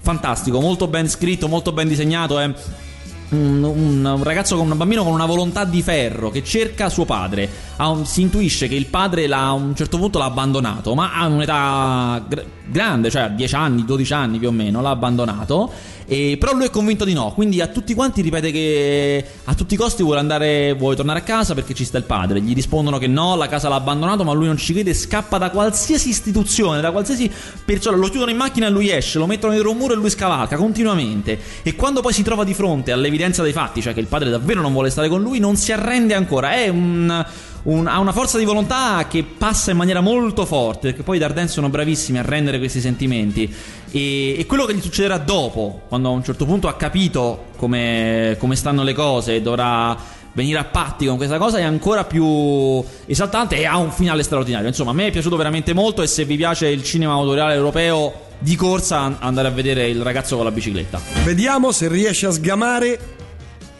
[0.00, 2.38] fantastico, molto ben scritto, molto ben disegnato.
[2.38, 6.88] È un, un, un, ragazzo con un bambino con una volontà di ferro che cerca
[6.88, 7.48] suo padre.
[7.76, 11.26] Un, si intuisce che il padre l'ha, a un certo punto l'ha abbandonato, ma a
[11.26, 12.24] un'età
[12.66, 15.70] grande, cioè a 10 anni, 12 anni più o meno, l'ha abbandonato.
[16.06, 19.74] E, però lui è convinto di no, quindi a tutti quanti ripete che a tutti
[19.74, 22.40] i costi vuole andare, vuole tornare a casa perché ci sta il padre.
[22.40, 25.50] Gli rispondono che no, la casa l'ha abbandonato, ma lui non ci crede, scappa da
[25.50, 27.30] qualsiasi istituzione, da qualsiasi
[27.64, 27.96] persona.
[27.96, 30.56] Lo chiudono in macchina e lui esce, lo mettono dietro un muro e lui scavalca
[30.56, 31.38] continuamente.
[31.62, 34.60] E quando poi si trova di fronte all'evidenza dei fatti, cioè che il padre davvero
[34.60, 36.52] non vuole stare con lui, non si arrende ancora.
[36.52, 37.24] È un
[37.64, 41.18] un, ha una forza di volontà che passa in maniera molto forte, perché poi i
[41.18, 43.52] Darden sono bravissimi a rendere questi sentimenti.
[43.90, 48.36] E, e, quello che gli succederà dopo, quando a un certo punto ha capito come,
[48.38, 49.96] come stanno le cose e dovrà
[50.34, 54.68] venire a patti con questa cosa è ancora più esaltante e ha un finale straordinario.
[54.68, 58.30] Insomma, a me è piaciuto veramente molto e se vi piace il cinema autoriale europeo
[58.38, 61.00] di corsa andare a vedere il ragazzo con la bicicletta.
[61.24, 62.98] Vediamo se riesce a sgamare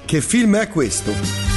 [0.04, 1.51] che film è questo.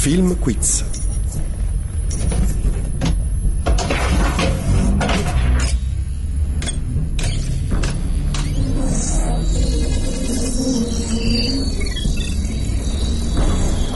[0.00, 0.82] Film Quiz.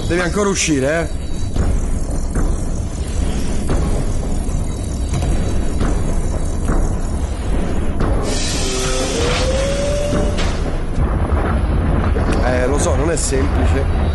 [0.07, 1.09] Devi ancora uscire, eh?
[12.47, 14.14] Eh, lo so, non è semplice.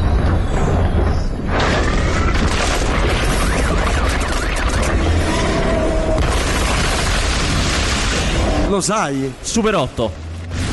[8.70, 9.34] Lo sai?
[9.42, 10.12] Super 8.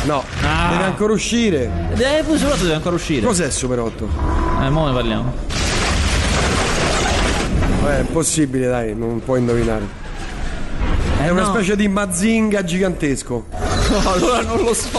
[0.05, 0.69] No, ah.
[0.71, 1.89] deve ancora uscire.
[1.95, 3.27] Eh, Super 8 deve ancora uscire.
[3.27, 4.09] Cos'è Super 8?
[4.63, 5.33] Eh, mo ne parliamo.
[7.87, 9.87] Eh, è possibile, dai, non puoi indovinare.
[11.21, 11.55] Eh, è una no.
[11.55, 13.47] specie di mazinga gigantesco.
[13.87, 14.99] No, allora non lo so.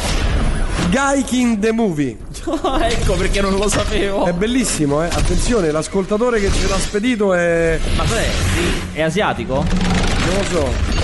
[0.89, 2.17] Guy King the Movie.
[2.81, 4.25] ecco perché non lo sapevo.
[4.25, 5.07] È bellissimo, eh.
[5.07, 7.77] Attenzione, l'ascoltatore che ce l'ha spedito è.
[7.97, 8.27] Ma cos'è?
[8.93, 9.55] È asiatico?
[9.55, 10.96] Non lo so.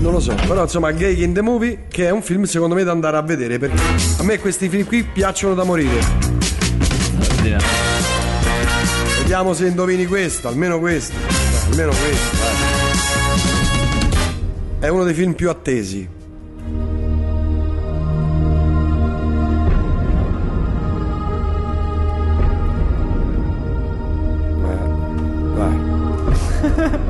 [0.00, 2.84] Non lo so, però insomma Gay in the Movie che è un film secondo me
[2.84, 3.78] da andare a vedere perché
[4.18, 6.00] a me questi film qui piacciono da morire.
[9.18, 11.14] Vediamo se indovini questo, almeno questo.
[11.68, 12.36] Almeno questo,
[14.80, 14.86] eh.
[14.86, 16.08] È uno dei film più attesi.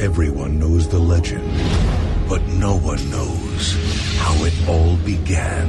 [0.00, 1.44] Everyone knows the legend,
[2.26, 3.76] but no one knows
[4.16, 5.68] how it all began.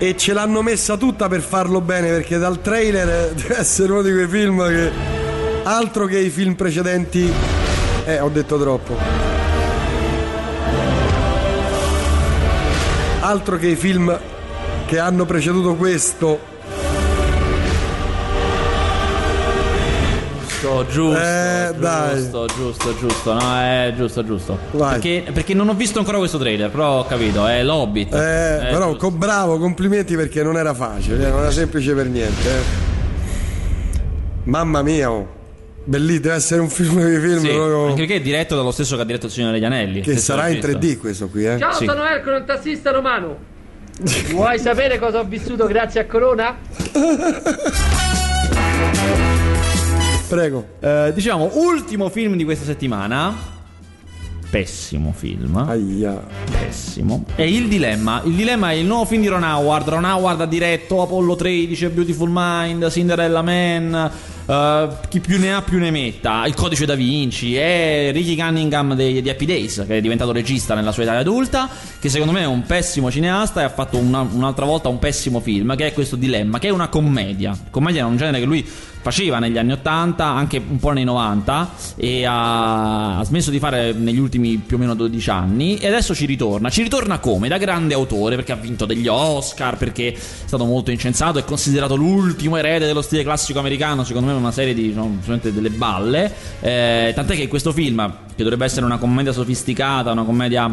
[0.00, 4.12] e ce l'hanno messa tutta per farlo bene perché dal trailer deve essere uno di
[4.12, 4.90] quei film che
[5.64, 7.57] altro che i film precedenti
[8.08, 8.96] eh ho detto troppo
[13.20, 14.18] altro che i film
[14.86, 16.56] che hanno preceduto questo
[20.60, 22.16] Giusto, giusto, Eh, dai.
[22.16, 24.58] giusto, giusto, giusto, no, è giusto, giusto.
[24.76, 28.12] Perché, perché non ho visto ancora questo trailer, però ho capito, è l'Hobbit.
[28.12, 29.08] Eh, Eh, però giusto.
[29.08, 32.48] co- bravo, complimenti perché non era facile, non era semplice per niente.
[32.50, 32.62] eh.
[34.44, 35.28] Mamma mia, oh.
[35.88, 38.94] Bellissimo, deve essere un film di film Sì, proprio- anche perché è diretto dallo stesso
[38.96, 40.00] che ha diretto il Signore degli Anelli.
[40.02, 40.78] che sarà in regista.
[40.78, 41.56] 3D questo qui, eh.
[41.58, 41.86] Ciao, Sì.
[41.86, 43.38] sono Ercole, un tassista romano.
[44.30, 46.56] Vuoi sapere cosa ho vissuto grazie a Corona?
[50.28, 50.66] Prego.
[50.80, 53.34] Eh, diciamo, ultimo film di questa settimana.
[54.50, 55.56] Pessimo film.
[55.56, 56.20] Aia.
[56.50, 57.24] Pessimo.
[57.34, 58.20] È Il Dilemma.
[58.24, 59.88] Il Dilemma è il nuovo film di Ron Howard.
[59.88, 64.10] Ron Howard ha diretto Apollo 13, Beautiful Mind, Cinderella Man.
[64.48, 66.44] Eh, chi più ne ha più ne metta.
[66.46, 67.54] Il codice da Vinci.
[67.56, 71.68] È Ricky Cunningham dei- di Happy Days, che è diventato regista nella sua età adulta.
[72.00, 75.40] Che secondo me è un pessimo cineasta e ha fatto una- un'altra volta un pessimo
[75.40, 75.76] film.
[75.76, 77.56] Che è questo Dilemma, che è una commedia.
[77.70, 78.66] Commedia è un genere che lui
[79.08, 83.92] faceva negli anni 80, anche un po' nei 90 e ha, ha smesso di fare
[83.92, 86.68] negli ultimi più o meno 12 anni e adesso ci ritorna.
[86.68, 87.48] Ci ritorna come?
[87.48, 91.96] Da grande autore perché ha vinto degli Oscar, perché è stato molto incensato, è considerato
[91.96, 96.30] l'ultimo erede dello stile classico americano, secondo me è una serie di solamente delle balle,
[96.60, 100.70] Eh, tant'è che questo film, che dovrebbe essere una commedia sofisticata, una commedia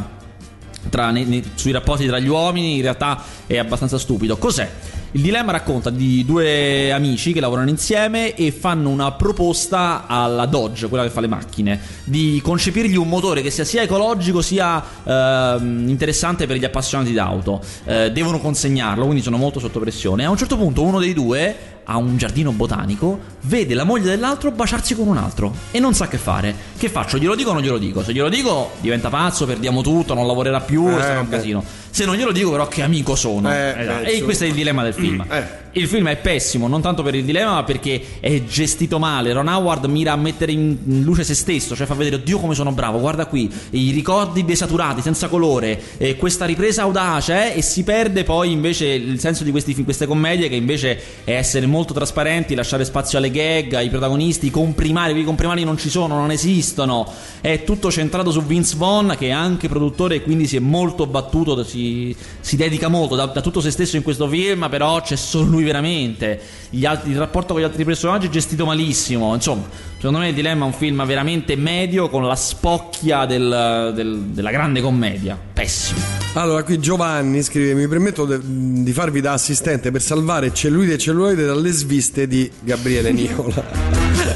[0.90, 4.38] tra- nei- sui rapporti tra gli uomini in realtà è abbastanza stupido.
[4.38, 4.70] Cos'è?
[5.16, 10.90] Il dilemma racconta di due amici che lavorano insieme e fanno una proposta alla Dodge,
[10.90, 15.88] quella che fa le macchine, di concepirgli un motore che sia sia ecologico sia ehm,
[15.88, 17.62] interessante per gli appassionati d'auto.
[17.86, 20.26] Eh, devono consegnarlo, quindi sono molto sotto pressione.
[20.26, 24.52] A un certo punto uno dei due a un giardino botanico, vede la moglie dell'altro
[24.52, 26.54] baciarsi con un altro e non sa che fare.
[26.78, 27.18] Che faccio?
[27.18, 28.04] Glielo dico o non glielo dico?
[28.04, 31.64] Se glielo dico diventa pazzo, perdiamo tutto, non lavorerà più, Eh, sarà un casino.
[31.96, 33.50] Se non glielo dico però che amico sono.
[33.50, 34.04] Eh, Esatto.
[34.04, 35.26] beh, e questo è il dilemma del film.
[35.32, 35.64] eh.
[35.78, 39.34] Il film è pessimo, non tanto per il dilemma, ma perché è gestito male.
[39.34, 42.72] Ron Howard mira a mettere in luce se stesso, cioè fa vedere, Dio come sono
[42.72, 47.84] bravo, guarda qui, i ricordi desaturati, senza colore, e questa ripresa audace, eh, e si
[47.84, 52.56] perde poi invece il senso di questi, queste commedie che invece è essere molto trasparenti,
[52.56, 57.06] lasciare spazio alle gag, ai protagonisti, i comprimari, i comprimari non ci sono, non esistono.
[57.42, 61.06] È tutto centrato su Vince Vaughn, che è anche produttore e quindi si è molto
[61.06, 65.18] battuto, si, si dedica molto da, da tutto se stesso in questo film, però c'è
[65.18, 66.40] solo lui veramente.
[66.70, 69.34] Gli altri- il rapporto con gli altri personaggi è gestito malissimo.
[69.34, 69.64] Insomma,
[69.98, 74.52] secondo me il dilemma è un film veramente medio con la spocchia del- del- della
[74.52, 75.38] grande commedia.
[75.54, 76.00] Pessimo.
[76.36, 80.98] Allora, qui Giovanni scrive: Mi permetto de- di farvi da assistente per salvare cellulite e
[80.98, 83.54] celluloide dalle sviste di Gabriele Nicola.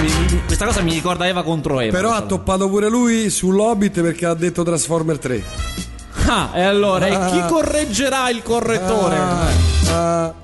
[0.00, 1.96] Mi- questa cosa mi ricorda Eva contro Eva.
[1.96, 5.42] Però ha toppato pure lui sull'Hobbit perché ha detto Transformer 3.
[6.26, 7.46] Ah, e allora, e chi Ah.
[7.46, 9.16] correggerà il correttore?
[9.16, 9.46] Ah,
[10.24, 10.34] ah.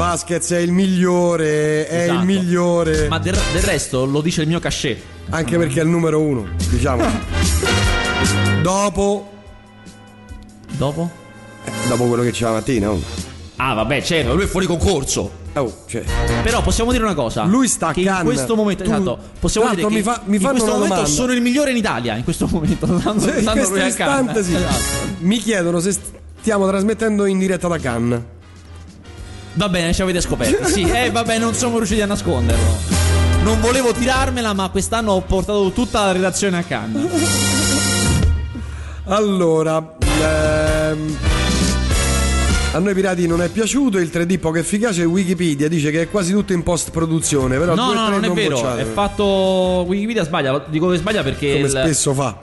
[0.00, 2.20] Vasquez è il migliore, è Esatto.
[2.20, 3.08] il migliore.
[3.08, 4.98] Ma del, del resto lo dice il mio cachet.
[5.28, 7.04] Anche perché è il numero uno, diciamo.
[8.62, 9.30] Dopo,
[10.78, 11.10] Dopo?
[11.66, 12.90] eh, dopo quello che c'è la mattina.
[12.90, 13.00] Oh.
[13.56, 15.32] Ah, vabbè, certo, lui è fuori concorso.
[15.54, 16.02] Oh, cioè.
[16.42, 17.44] Però possiamo dire una cosa.
[17.44, 20.64] Lui sta che in questo momento, Tu- esatto, possiamo dire mi fa- mi in questo
[20.70, 21.04] momento domanda.
[21.10, 22.16] sono il migliore in Italia.
[22.16, 24.54] In questo momento, stando, Cioè, in stando questo istante sì.
[24.54, 24.74] Esatto.
[25.18, 25.94] Mi chiedono se
[26.40, 28.20] stiamo trasmettendo in diretta da Cannes.
[29.60, 30.66] Va bene, ci avete scoperto.
[30.68, 32.78] Sì, eh, vabbè, non siamo riusciti a nasconderlo.
[33.42, 37.10] Non volevo tirarmela, ma quest'anno ho portato tutta la redazione a Cannes.
[39.04, 41.16] Allora, ehm,
[42.72, 45.04] a noi pirati non è piaciuto il 3D poco efficace.
[45.04, 47.58] Wikipedia dice che è quasi tutto in post produzione.
[47.58, 48.54] Però No, no, tre non è vero.
[48.56, 48.80] bocciate.
[48.80, 49.84] È fatto.
[49.86, 50.64] Wikipedia sbaglia.
[50.68, 51.52] Dico che sbaglia perché.
[51.52, 52.34] come il- spesso fa.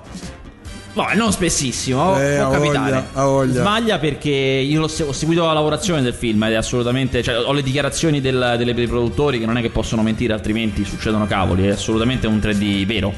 [0.97, 3.03] No, non spessissimo, Eh, può capitare.
[3.13, 3.59] voglia.
[3.59, 7.21] Sbaglia perché io ho seguito la lavorazione del film ed è assolutamente.
[7.21, 10.83] Cioè, ho le dichiarazioni del- delle- dei produttori che non è che possono mentire, altrimenti
[10.85, 11.67] succedono cavoli.
[11.67, 13.13] È assolutamente un 3D vero.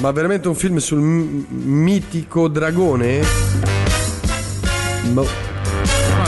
[0.00, 3.22] Ma veramente un film sul m- mitico dragone?
[5.12, 5.26] Boh.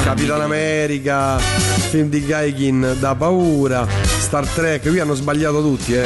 [0.05, 3.85] Capitan America, film di Gaikin da paura,
[4.19, 6.05] Star Trek, qui hanno sbagliato tutti, eh.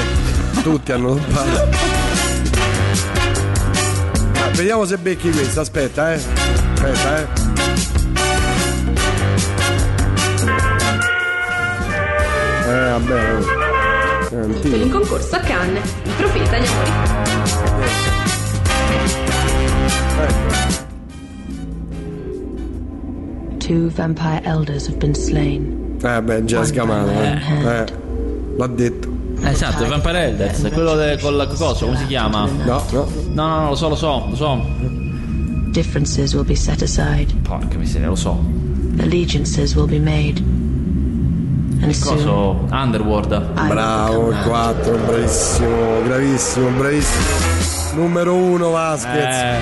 [0.62, 1.77] Tutti hanno sbagliato.
[4.35, 6.20] Ah, vediamo se becchi questo, aspetta, eh.
[6.75, 7.27] Aspetta, eh.
[12.66, 13.35] Eh, vabbè.
[13.35, 13.61] oh.
[14.62, 16.90] Eh, in concorso a Cannes, il profeta gli amori.
[23.58, 25.98] Two vampire elders have been slain.
[26.02, 27.38] Eh beh, già scamato, eh.
[27.65, 27.85] eh.
[28.56, 29.10] L'ha detto.
[29.43, 32.47] Esatto, il Vampire Elders, quello de- col coso, come si chiama?
[32.65, 33.09] No, no.
[33.33, 34.67] No, no, no, lo so, lo so, lo so.
[35.71, 37.33] Differences will be set aside.
[37.43, 38.38] Porca miseria, lo so.
[38.99, 40.38] Allegiances will be made.
[41.83, 43.41] And soon, Coso Underworld.
[43.69, 47.25] Bravo, il 4, bravissimo, bravissimo, bravissimo.
[47.95, 49.35] Numero 1 Vasquez.
[49.35, 49.59] Eh,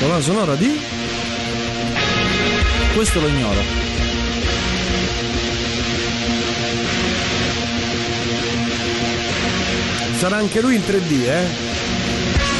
[0.00, 0.91] Colonna sonora di?
[2.92, 3.60] Questo lo ignoro.
[10.18, 11.46] Sarà anche lui in 3D, eh?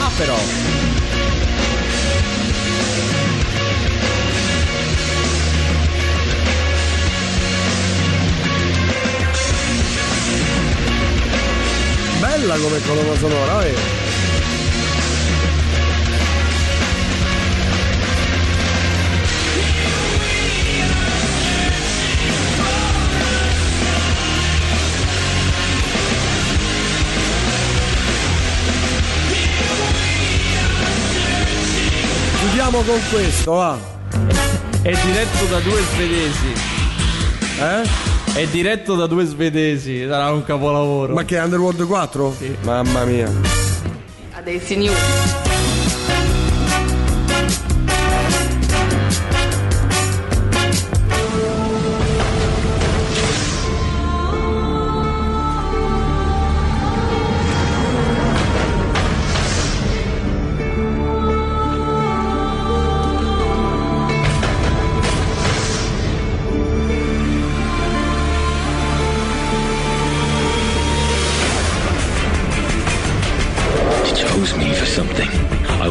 [0.01, 0.37] Ah, però.
[12.21, 14.02] Bella come colonna sonora, eh?
[32.53, 33.79] Chiudiamo con questo, va.
[34.83, 36.53] È diretto da due svedesi.
[37.59, 38.41] Eh?
[38.41, 40.07] È diretto da due svedesi.
[40.07, 41.15] Sarà un capolavoro.
[41.15, 42.35] Ma che è Underworld 4?
[42.37, 42.55] Sì.
[42.61, 43.33] Mamma mia.
[44.35, 44.61] Ha dei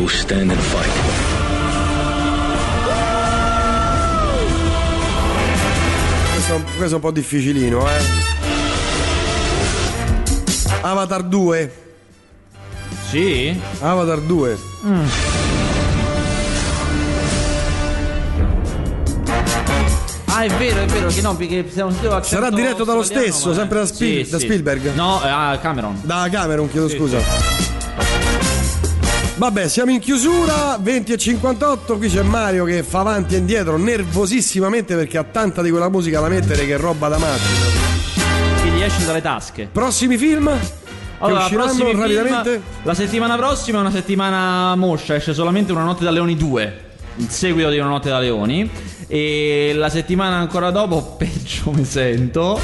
[0.01, 2.01] Will stand and fight.
[6.33, 8.01] Questo, è un- questo è un po' difficilino, eh.
[10.81, 11.71] Avatar 2.
[13.09, 13.59] Sì?
[13.81, 14.57] Avatar 2.
[20.33, 23.55] Ah, è vero, è vero che no, perché siamo l'accento Sarà diretto dallo stesso, ma-
[23.55, 24.93] sempre da Spiel- da Spielberg?
[24.95, 25.99] No, eh, Cameron.
[26.03, 27.50] Da Cameron, chiedo Sì, scusa.
[29.41, 33.75] Vabbè, siamo in chiusura, 20 e 58, qui c'è Mario che fa avanti e indietro
[33.75, 38.61] nervosissimamente perché ha tanta di quella musica da mettere che è roba da matti.
[38.61, 39.67] Che gli esce dalle tasche.
[39.71, 40.47] Prossimi film?
[41.17, 42.61] Allora, usciranno prossimi film- rapidamente?
[42.83, 46.79] la settimana prossima è una settimana moscia, esce solamente Una notte da leoni 2,
[47.15, 48.69] il seguito di Una notte da leoni.
[49.07, 52.59] E la settimana ancora dopo, peggio mi sento.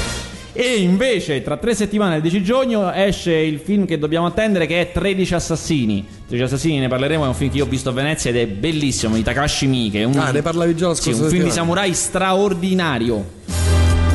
[0.52, 4.80] E invece, tra tre settimane, il 10 giugno, esce il film che dobbiamo attendere, che
[4.80, 6.17] è 13 Assassini.
[6.28, 8.46] 13 Assassini ne parleremo, è un film che io ho visto a Venezia ed è
[8.46, 10.04] bellissimo, di Takashi Miike.
[10.04, 13.36] Un, Ah, ne parlavi già la sì, scorsa un film di samurai straordinario.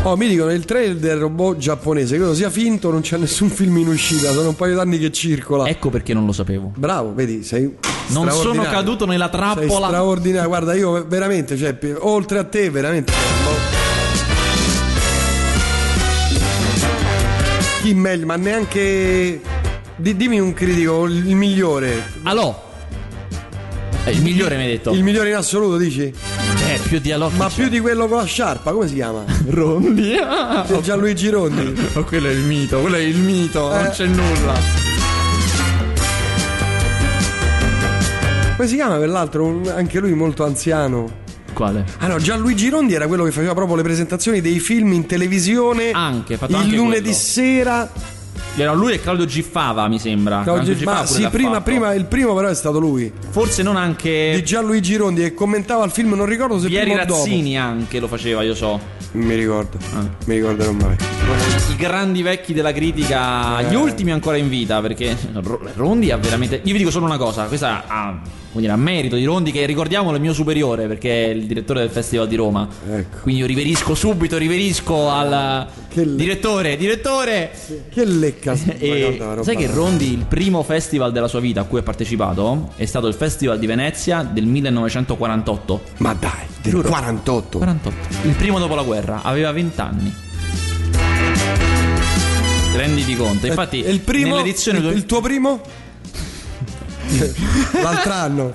[0.03, 3.77] Oh, mi dicono il trailer del robot giapponese, credo sia finto, non c'è nessun film
[3.77, 5.65] in uscita, sono un paio d'anni che circola.
[5.67, 6.71] Ecco perché non lo sapevo.
[6.75, 7.73] Bravo, vedi, sei
[8.09, 9.87] Non sono caduto nella Sei trappola.
[9.87, 13.11] straordinario, guarda, io veramente, cioè, oltre a te, veramente.
[17.81, 19.52] Chi meglio, ma neanche.
[20.03, 22.03] Di- dimmi un critico, il migliore.
[22.23, 22.71] Alò.
[24.05, 24.91] Eh, il migliore mi hai detto.
[24.91, 26.01] Il migliore in assoluto, dici?
[26.03, 27.29] Eh, più di Alò.
[27.29, 29.23] Ma più di quello con la sciarpa, come si chiama?
[29.47, 30.15] Rondi.
[30.17, 31.73] Ah, Del Gianluigi Rondi.
[31.93, 33.89] Ma quello è il mito, quello è il mito, non Eh.
[33.91, 34.81] c'è nulla.
[38.55, 39.61] Come si chiama quell'altro?
[39.73, 41.21] Anche lui molto anziano.
[41.53, 41.85] Quale?
[41.99, 45.91] Ah no, Gianluigi Rondi era quello che faceva proprio le presentazioni dei film in televisione.
[45.91, 47.15] Anche, fatto il anche lunedì quello.
[47.17, 47.91] sera.
[48.55, 50.43] Era lui e Claudio Giffava, mi sembra.
[50.43, 53.11] Claudio Giffava ma sì, prima, prima, il primo però è stato lui.
[53.31, 54.33] Forse non anche.
[54.35, 57.03] Di Gianluigi Rondi che commentava il film, non ricordo se Pieri prima.
[57.03, 58.79] Razzini anche lo faceva, io so.
[59.13, 59.77] Mi ricordo.
[59.95, 60.07] Ah.
[60.25, 60.95] Mi ricordo non mai.
[61.71, 63.65] I grandi vecchi della critica, Eh.
[63.71, 66.61] gli ultimi ancora in vita, perché Ro- Rondi ha veramente.
[66.63, 68.19] Io vi dico solo una cosa, questa ha,
[68.53, 71.45] come dire, a merito di Rondi, che ricordiamolo è il mio superiore, perché è il
[71.47, 72.67] direttore del Festival di Roma.
[72.87, 73.17] Ecco.
[73.23, 77.51] Quindi io riverisco subito, riverisco al le- direttore, direttore.
[77.89, 78.55] Che lecca.
[78.77, 81.83] E Guarda, roba- sai che Rondi, il primo festival della sua vita a cui ha
[81.83, 85.81] partecipato, è stato il Festival di Venezia del 1948.
[85.97, 86.31] Ma dai,
[86.61, 86.89] del Giuro.
[86.89, 87.57] 48.
[87.57, 88.27] 48.
[88.27, 90.13] Il primo dopo la guerra, aveva 20 anni.
[92.75, 93.47] Renditi conto.
[93.47, 94.45] Infatti, E il primo, il,
[94.93, 95.61] il tuo primo?
[97.81, 98.53] L'altro anno.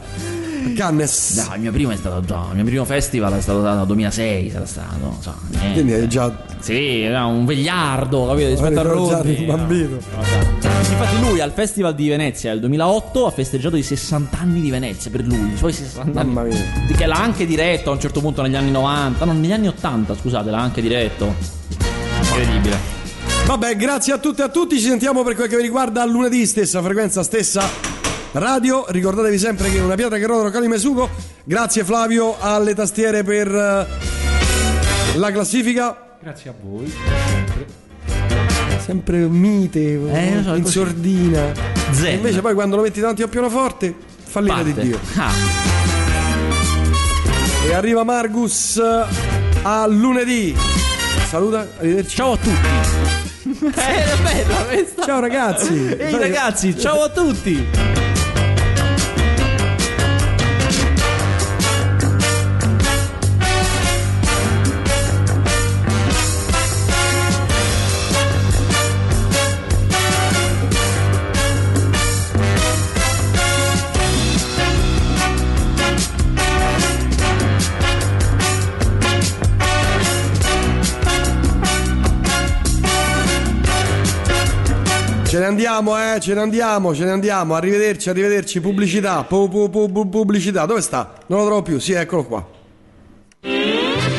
[0.74, 1.44] Cannes.
[1.48, 2.46] No, il mio primo è stato già.
[2.50, 4.50] Il mio primo festival è stato dal 2006.
[4.50, 5.16] Sarà stato.
[5.20, 5.34] So.
[5.72, 8.48] Quindi è già Sì, era un vegliardo, capito?
[8.48, 9.34] Rispetto a Rondi.
[9.34, 9.96] di un bambino.
[9.96, 15.10] Infatti, lui al Festival di Venezia del 2008 ha festeggiato i 60 anni di Venezia
[15.10, 15.52] per lui.
[15.52, 16.54] I suoi 60 Mamma anni.
[16.54, 16.96] mia.
[16.96, 19.24] Che l'ha anche diretto a un certo punto negli anni 90.
[19.24, 21.34] No, negli anni 80, scusate, l'ha anche diretto.
[22.20, 22.76] Incredibile.
[23.46, 24.76] Vabbè, grazie a tutte e a tutti.
[24.78, 27.62] Ci sentiamo per quel che vi riguarda lunedì, stessa frequenza, stessa
[28.32, 28.84] radio.
[28.88, 31.08] Ricordatevi sempre che una pietra che rotola Cali Mesugo.
[31.44, 33.86] Grazie Flavio alle tastiere per eh,
[35.16, 36.16] la classifica.
[36.20, 36.92] Grazie a voi.
[38.84, 40.78] Sempre mite, Eh, so, in così.
[40.78, 41.52] sordina.
[41.90, 42.14] Zen.
[42.16, 44.72] Invece poi quando lo metti davanti al pianoforte, fallita di.
[44.74, 44.98] Dio.
[45.16, 45.30] Ah,
[47.68, 48.80] E arriva Margus
[49.62, 50.56] a lunedì.
[51.28, 52.16] Saluta, arrivederci.
[52.16, 53.76] ciao a tutti.
[53.78, 55.04] Era bella questa.
[55.04, 55.86] Ciao ragazzi.
[55.98, 57.66] Ehi ragazzi, ciao a tutti.
[85.48, 87.54] Andiamo, eh, ce ne andiamo, ce ne andiamo.
[87.54, 88.60] Arrivederci, arrivederci.
[88.60, 90.64] Pubblicità, pu- pu- pu- pu- pubblicità.
[90.66, 91.14] Dove sta?
[91.26, 91.78] Non lo trovo più.
[91.80, 92.46] Sì, eccolo qua.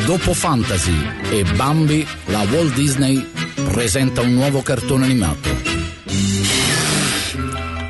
[0.05, 0.95] Dopo Fantasy
[1.29, 3.25] e Bambi, la Walt Disney
[3.71, 5.49] presenta un nuovo cartone animato.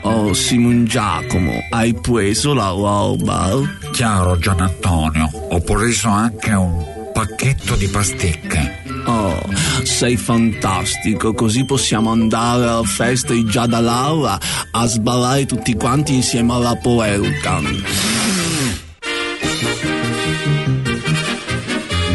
[0.01, 3.51] Oh, Simon Giacomo, hai preso la roba?
[3.91, 5.29] Chiaro, Gian Antonio.
[5.51, 6.83] Ho preso anche un
[7.13, 8.78] pacchetto di pasticche.
[9.20, 9.38] Oh,
[9.84, 14.39] sei fantastico, così possiamo andare alla festa di già da Laura
[14.72, 17.84] a sballare tutti quanti insieme alla Poelcan.